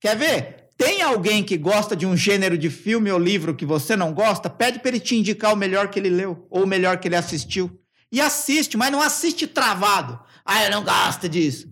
Quer 0.00 0.16
ver? 0.16 0.70
Tem 0.76 1.00
alguém 1.00 1.44
que 1.44 1.56
gosta 1.56 1.94
de 1.94 2.04
um 2.04 2.16
gênero 2.16 2.58
de 2.58 2.68
filme 2.68 3.08
ou 3.12 3.20
livro 3.20 3.54
que 3.54 3.64
você 3.64 3.94
não 3.94 4.12
gosta? 4.12 4.50
Pede 4.50 4.80
para 4.80 4.88
ele 4.88 4.98
te 4.98 5.14
indicar 5.14 5.52
o 5.52 5.56
melhor 5.56 5.90
que 5.90 6.00
ele 6.00 6.10
leu 6.10 6.44
ou 6.50 6.64
o 6.64 6.66
melhor 6.66 6.98
que 6.98 7.06
ele 7.06 7.14
assistiu. 7.14 7.70
E 8.10 8.20
assiste, 8.20 8.76
mas 8.76 8.90
não 8.90 9.00
assiste 9.00 9.46
travado. 9.46 10.18
Ah, 10.44 10.64
eu 10.64 10.72
não 10.72 10.82
gosto 10.82 11.28
disso. 11.28 11.68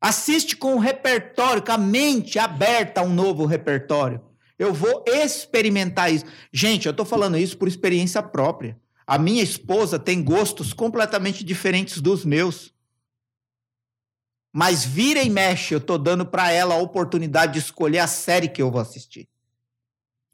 Assiste 0.00 0.56
com 0.56 0.74
o 0.74 0.78
repertório, 0.78 1.62
com 1.62 1.72
a 1.72 1.76
mente 1.76 2.38
aberta 2.38 3.02
a 3.02 3.04
um 3.04 3.12
novo 3.12 3.44
repertório. 3.44 4.22
Eu 4.58 4.72
vou 4.72 5.04
experimentar 5.06 6.10
isso. 6.10 6.24
Gente, 6.50 6.86
eu 6.86 6.92
estou 6.92 7.04
falando 7.04 7.36
isso 7.36 7.58
por 7.58 7.68
experiência 7.68 8.22
própria. 8.22 8.74
A 9.06 9.18
minha 9.18 9.42
esposa 9.42 9.98
tem 9.98 10.22
gostos 10.22 10.72
completamente 10.72 11.44
diferentes 11.44 12.00
dos 12.00 12.24
meus. 12.24 12.74
Mas 14.52 14.84
vira 14.84 15.22
e 15.22 15.30
mexe, 15.30 15.74
eu 15.74 15.78
estou 15.78 15.98
dando 15.98 16.26
para 16.26 16.50
ela 16.50 16.74
a 16.74 16.78
oportunidade 16.78 17.52
de 17.52 17.58
escolher 17.60 17.98
a 18.00 18.06
série 18.06 18.48
que 18.48 18.60
eu 18.60 18.70
vou 18.70 18.80
assistir, 18.80 19.28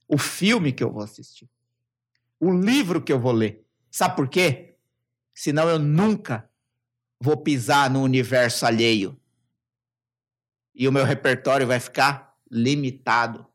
o 0.07 0.17
filme 0.17 0.73
que 0.73 0.83
eu 0.83 0.93
vou 0.93 1.03
assistir, 1.03 1.51
o 2.39 2.51
livro 2.51 3.03
que 3.03 3.13
eu 3.13 3.21
vou 3.21 3.33
ler. 3.33 3.67
Sabe 3.91 4.17
por 4.17 4.29
quê? 4.29 4.77
Senão 5.35 5.69
eu 5.69 5.79
nunca 5.79 6.49
vou 7.21 7.37
pisar 7.37 7.91
no 7.91 8.03
universo 8.03 8.65
alheio. 8.65 9.21
E 10.75 10.89
o 10.89 10.93
meu 10.93 11.05
repertório 11.05 11.67
vai 11.67 11.79
ficar 11.79 12.35
limitado. 12.51 13.47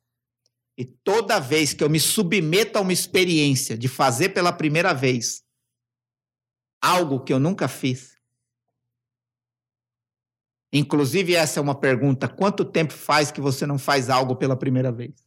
E 0.77 0.85
toda 0.85 1.39
vez 1.39 1.73
que 1.73 1.83
eu 1.83 1.89
me 1.89 1.99
submeto 1.99 2.77
a 2.77 2.81
uma 2.81 2.93
experiência 2.93 3.75
de 3.75 3.87
fazer 3.87 4.29
pela 4.29 4.53
primeira 4.53 4.93
vez 4.93 5.43
algo 6.79 7.23
que 7.23 7.33
eu 7.33 7.39
nunca 7.39 7.67
fiz, 7.67 8.15
inclusive 10.71 11.33
essa 11.33 11.59
é 11.59 11.63
uma 11.63 11.73
pergunta: 11.73 12.27
quanto 12.27 12.63
tempo 12.63 12.93
faz 12.93 13.31
que 13.31 13.41
você 13.41 13.65
não 13.65 13.79
faz 13.79 14.07
algo 14.07 14.35
pela 14.35 14.55
primeira 14.55 14.91
vez? 14.91 15.25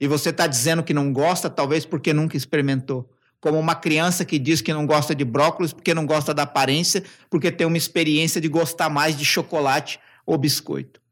E 0.00 0.06
você 0.06 0.30
está 0.30 0.46
dizendo 0.46 0.84
que 0.84 0.94
não 0.94 1.12
gosta, 1.12 1.50
talvez 1.50 1.84
porque 1.84 2.12
nunca 2.12 2.36
experimentou. 2.36 3.10
Como 3.40 3.58
uma 3.58 3.74
criança 3.74 4.24
que 4.24 4.38
diz 4.38 4.60
que 4.60 4.72
não 4.72 4.86
gosta 4.86 5.14
de 5.14 5.24
brócolis 5.24 5.72
porque 5.72 5.92
não 5.94 6.06
gosta 6.06 6.32
da 6.32 6.44
aparência, 6.44 7.04
porque 7.28 7.50
tem 7.50 7.66
uma 7.66 7.76
experiência 7.76 8.40
de 8.40 8.48
gostar 8.48 8.88
mais 8.88 9.16
de 9.16 9.24
chocolate 9.24 9.98
ou 10.24 10.38
biscoito. 10.38 11.03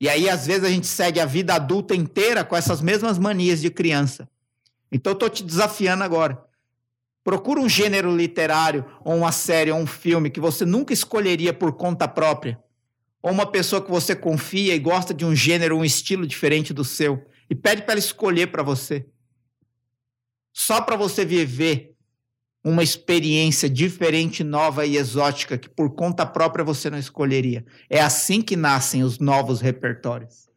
E 0.00 0.08
aí, 0.08 0.30
às 0.30 0.46
vezes, 0.46 0.64
a 0.64 0.70
gente 0.70 0.86
segue 0.86 1.20
a 1.20 1.26
vida 1.26 1.54
adulta 1.54 1.94
inteira 1.94 2.42
com 2.42 2.56
essas 2.56 2.80
mesmas 2.80 3.18
manias 3.18 3.60
de 3.60 3.70
criança. 3.70 4.28
Então, 4.90 5.12
eu 5.12 5.14
estou 5.14 5.28
te 5.28 5.44
desafiando 5.44 6.02
agora. 6.02 6.42
Procura 7.22 7.60
um 7.60 7.68
gênero 7.68 8.16
literário, 8.16 8.84
ou 9.04 9.14
uma 9.14 9.30
série, 9.30 9.70
ou 9.70 9.78
um 9.78 9.86
filme 9.86 10.30
que 10.30 10.40
você 10.40 10.64
nunca 10.64 10.94
escolheria 10.94 11.52
por 11.52 11.72
conta 11.74 12.08
própria. 12.08 12.58
Ou 13.22 13.30
uma 13.30 13.44
pessoa 13.44 13.82
que 13.82 13.90
você 13.90 14.16
confia 14.16 14.74
e 14.74 14.78
gosta 14.78 15.12
de 15.12 15.26
um 15.26 15.36
gênero, 15.36 15.76
um 15.76 15.84
estilo 15.84 16.26
diferente 16.26 16.72
do 16.72 16.82
seu. 16.82 17.26
E 17.50 17.54
pede 17.54 17.82
para 17.82 17.92
ela 17.92 17.98
escolher 17.98 18.46
para 18.46 18.62
você. 18.62 19.06
Só 20.50 20.80
para 20.80 20.96
você 20.96 21.24
viver 21.26 21.89
uma 22.62 22.82
experiência 22.82 23.68
diferente, 23.70 24.44
nova 24.44 24.84
e 24.84 24.96
exótica 24.96 25.56
que 25.56 25.68
por 25.68 25.94
conta 25.94 26.26
própria 26.26 26.64
você 26.64 26.90
não 26.90 26.98
escolheria. 26.98 27.64
É 27.88 28.00
assim 28.00 28.42
que 28.42 28.54
nascem 28.54 29.02
os 29.02 29.18
novos 29.18 29.60
repertórios. 29.60 30.48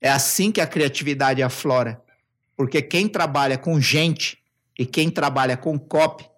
É 0.00 0.08
assim 0.08 0.52
que 0.52 0.60
a 0.60 0.66
criatividade 0.66 1.42
aflora. 1.42 2.00
Porque 2.56 2.80
quem 2.80 3.08
trabalha 3.08 3.58
com 3.58 3.80
gente 3.80 4.42
e 4.78 4.86
quem 4.86 5.10
trabalha 5.10 5.56
com 5.56 5.78
copy 5.78 6.28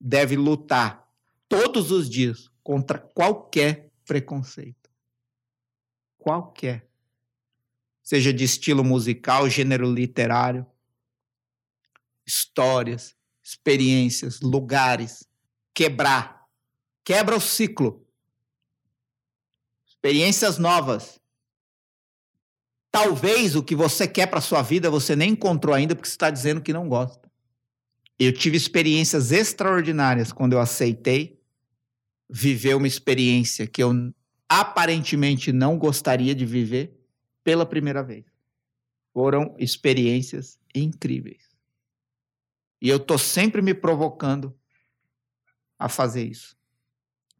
deve 0.00 0.36
lutar 0.36 1.06
todos 1.48 1.90
os 1.90 2.08
dias 2.08 2.50
contra 2.62 2.98
qualquer 2.98 3.90
preconceito. 4.06 4.90
Qualquer. 6.16 6.88
Seja 8.02 8.32
de 8.32 8.44
estilo 8.44 8.82
musical, 8.82 9.50
gênero 9.50 9.92
literário, 9.92 10.66
histórias, 12.28 13.16
experiências, 13.42 14.40
lugares. 14.40 15.26
Quebrar. 15.74 16.44
Quebra 17.02 17.34
o 17.34 17.40
ciclo. 17.40 18.06
Experiências 19.86 20.58
novas. 20.58 21.18
Talvez 22.90 23.56
o 23.56 23.62
que 23.62 23.74
você 23.74 24.06
quer 24.06 24.26
para 24.26 24.40
sua 24.40 24.60
vida 24.60 24.90
você 24.90 25.16
nem 25.16 25.30
encontrou 25.30 25.74
ainda 25.74 25.94
porque 25.94 26.08
você 26.08 26.14
está 26.14 26.30
dizendo 26.30 26.60
que 26.60 26.72
não 26.72 26.88
gosta. 26.88 27.30
Eu 28.18 28.32
tive 28.32 28.56
experiências 28.56 29.30
extraordinárias 29.32 30.32
quando 30.32 30.52
eu 30.52 30.60
aceitei 30.60 31.40
viver 32.28 32.74
uma 32.74 32.86
experiência 32.86 33.66
que 33.66 33.82
eu 33.82 33.92
aparentemente 34.48 35.52
não 35.52 35.78
gostaria 35.78 36.34
de 36.34 36.44
viver 36.44 36.98
pela 37.44 37.64
primeira 37.64 38.02
vez. 38.02 38.24
Foram 39.12 39.54
experiências 39.58 40.58
incríveis. 40.74 41.47
E 42.80 42.88
eu 42.88 42.98
tô 42.98 43.18
sempre 43.18 43.60
me 43.60 43.74
provocando 43.74 44.56
a 45.78 45.88
fazer 45.88 46.24
isso. 46.24 46.56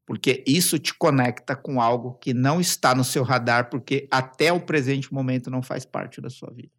Porque 0.06 0.42
isso 0.46 0.78
te 0.78 0.94
conecta 0.94 1.54
com 1.54 1.80
algo 1.80 2.14
que 2.14 2.32
não 2.32 2.60
está 2.60 2.94
no 2.94 3.04
seu 3.04 3.22
radar, 3.22 3.68
porque 3.68 4.08
até 4.10 4.52
o 4.52 4.60
presente 4.60 5.12
momento 5.12 5.50
não 5.50 5.62
faz 5.62 5.84
parte 5.84 6.20
da 6.20 6.30
sua 6.30 6.50
vida. 6.50 6.72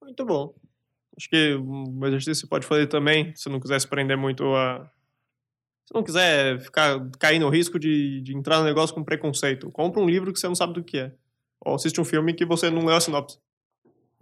Muito 0.00 0.24
bom. 0.24 0.54
Acho 1.16 1.28
que 1.28 1.56
um 1.56 2.06
exercício 2.06 2.42
você 2.42 2.46
pode 2.46 2.64
fazer 2.64 2.86
também, 2.86 3.34
se 3.34 3.48
não 3.48 3.58
quiser 3.58 3.80
se 3.80 3.88
prender 3.88 4.16
muito 4.16 4.54
a. 4.54 4.88
Se 5.86 5.94
não 5.94 6.04
quiser 6.04 6.60
ficar, 6.60 7.00
cair 7.18 7.40
no 7.40 7.48
risco 7.48 7.78
de, 7.78 8.20
de 8.20 8.36
entrar 8.36 8.58
no 8.58 8.64
negócio 8.64 8.94
com 8.94 9.02
preconceito, 9.02 9.70
compra 9.72 10.00
um 10.00 10.06
livro 10.06 10.32
que 10.32 10.38
você 10.38 10.46
não 10.46 10.54
sabe 10.54 10.74
do 10.74 10.84
que 10.84 10.98
é. 10.98 11.14
Ou 11.60 11.74
assiste 11.74 12.00
um 12.00 12.04
filme 12.04 12.34
que 12.34 12.46
você 12.46 12.70
não 12.70 12.84
leu 12.84 12.94
a 12.94 13.00
sinopse. 13.00 13.38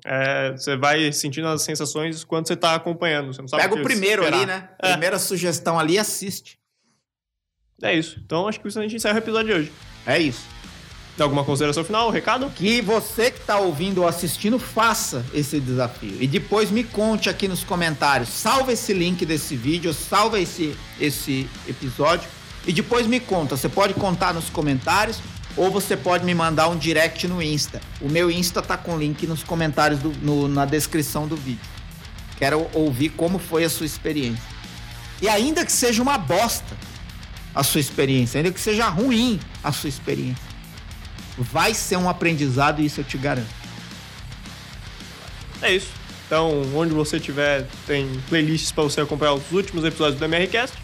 É, 0.08 0.52
você 0.52 0.76
vai 0.76 1.10
sentindo 1.10 1.48
as 1.48 1.62
sensações 1.62 2.22
quando 2.22 2.46
você 2.46 2.52
está 2.54 2.76
acompanhando. 2.76 3.34
Você 3.34 3.40
não 3.40 3.48
sabe 3.48 3.64
Pega 3.64 3.74
o, 3.74 3.80
o 3.80 3.82
primeiro 3.82 4.22
esperar. 4.22 4.38
ali, 4.38 4.46
né? 4.46 4.68
É. 4.80 4.92
Primeira 4.92 5.18
sugestão 5.18 5.76
ali, 5.76 5.98
assiste. 5.98 6.58
É 7.82 7.92
isso. 7.92 8.20
Então 8.24 8.46
acho 8.46 8.60
que 8.60 8.68
isso 8.68 8.78
a 8.78 8.82
gente 8.82 8.94
encerra 8.94 9.16
o 9.16 9.18
episódio 9.18 9.52
de 9.52 9.60
hoje. 9.60 9.72
É 10.06 10.16
isso. 10.18 10.44
Tem 11.16 11.24
alguma 11.24 11.42
consideração 11.44 11.82
final, 11.82 12.08
recado? 12.10 12.48
Que 12.50 12.80
você 12.80 13.30
que 13.30 13.40
está 13.40 13.58
ouvindo 13.58 14.02
ou 14.02 14.08
assistindo, 14.08 14.58
faça 14.58 15.24
esse 15.34 15.58
desafio. 15.58 16.18
E 16.20 16.26
depois 16.26 16.70
me 16.70 16.84
conte 16.84 17.28
aqui 17.28 17.48
nos 17.48 17.64
comentários. 17.64 18.28
Salva 18.28 18.72
esse 18.72 18.92
link 18.92 19.26
desse 19.26 19.56
vídeo, 19.56 19.92
salva 19.92 20.38
esse, 20.38 20.76
esse 21.00 21.48
episódio. 21.66 22.28
E 22.66 22.72
depois 22.72 23.06
me 23.06 23.18
conta. 23.18 23.56
Você 23.56 23.68
pode 23.68 23.94
contar 23.94 24.34
nos 24.34 24.50
comentários 24.50 25.18
ou 25.56 25.70
você 25.70 25.96
pode 25.96 26.24
me 26.24 26.34
mandar 26.34 26.68
um 26.68 26.76
direct 26.76 27.26
no 27.26 27.42
Insta. 27.42 27.80
O 28.00 28.08
meu 28.08 28.30
Insta 28.30 28.60
tá 28.62 28.76
com 28.76 28.98
link 28.98 29.26
nos 29.26 29.42
comentários, 29.42 30.00
do, 30.00 30.10
no- 30.22 30.48
na 30.48 30.64
descrição 30.64 31.26
do 31.26 31.36
vídeo. 31.36 31.60
Quero 32.38 32.68
ouvir 32.74 33.08
como 33.10 33.38
foi 33.38 33.64
a 33.64 33.70
sua 33.70 33.86
experiência. 33.86 34.42
E 35.22 35.28
ainda 35.28 35.64
que 35.64 35.72
seja 35.72 36.02
uma 36.02 36.18
bosta 36.18 36.76
a 37.54 37.62
sua 37.62 37.80
experiência, 37.80 38.38
ainda 38.38 38.52
que 38.52 38.60
seja 38.60 38.86
ruim 38.88 39.40
a 39.64 39.72
sua 39.72 39.88
experiência, 39.88 40.44
vai 41.38 41.72
ser 41.72 41.96
um 41.96 42.06
aprendizado 42.08 42.82
isso 42.82 43.00
eu 43.00 43.04
te 43.04 43.16
garanto. 43.16 43.48
É 45.62 45.74
isso. 45.74 45.88
Então, 46.26 46.62
onde 46.74 46.92
você 46.92 47.18
tiver, 47.18 47.66
tem 47.86 48.20
playlists 48.28 48.72
para 48.72 48.84
você 48.84 49.00
acompanhar 49.00 49.32
os 49.34 49.50
últimos 49.52 49.84
episódios 49.84 50.18
do 50.18 50.24
MRCast. 50.26 50.76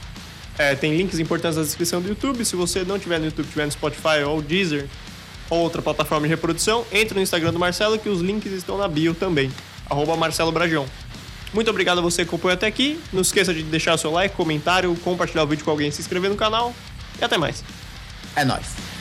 É, 0.59 0.75
tem 0.75 0.97
links 0.97 1.19
importantes 1.19 1.57
na 1.57 1.63
descrição 1.63 2.01
do 2.01 2.09
YouTube. 2.09 2.45
Se 2.45 2.55
você 2.57 2.85
não 2.85 2.99
tiver 2.99 3.19
no 3.19 3.27
YouTube, 3.27 3.47
tiver 3.49 3.67
no 3.67 3.73
Spotify 3.73 4.23
ou 4.27 4.43
Deezer 4.43 4.87
ou 5.49 5.61
outra 5.61 5.83
plataforma 5.83 6.27
de 6.27 6.31
reprodução, 6.31 6.85
entre 6.93 7.15
no 7.15 7.21
Instagram 7.21 7.53
do 7.53 7.59
Marcelo 7.59 7.99
que 7.99 8.09
os 8.09 8.21
links 8.21 8.53
estão 8.53 8.79
na 8.79 8.89
bio 8.89 9.15
também. 9.15 9.51
Arroba 9.89 10.17
Marcelo 10.17 10.53
Brajão. 10.53 10.87
Muito 11.53 11.69
obrigado 11.71 11.99
a 11.99 12.01
você 12.01 12.25
que 12.25 12.29
acompanhou 12.29 12.55
até 12.55 12.67
aqui. 12.67 12.99
Não 13.13 13.21
esqueça 13.21 13.53
de 13.53 13.63
deixar 13.63 13.99
seu 13.99 14.11
like, 14.11 14.35
comentário, 14.35 14.97
compartilhar 15.05 15.43
o 15.43 15.47
vídeo 15.47 15.65
com 15.65 15.71
alguém, 15.71 15.91
se 15.91 16.01
inscrever 16.01 16.31
no 16.31 16.37
canal. 16.37 16.75
E 17.21 17.25
até 17.25 17.37
mais. 17.37 17.63
É 18.35 18.45
nóis. 18.45 18.92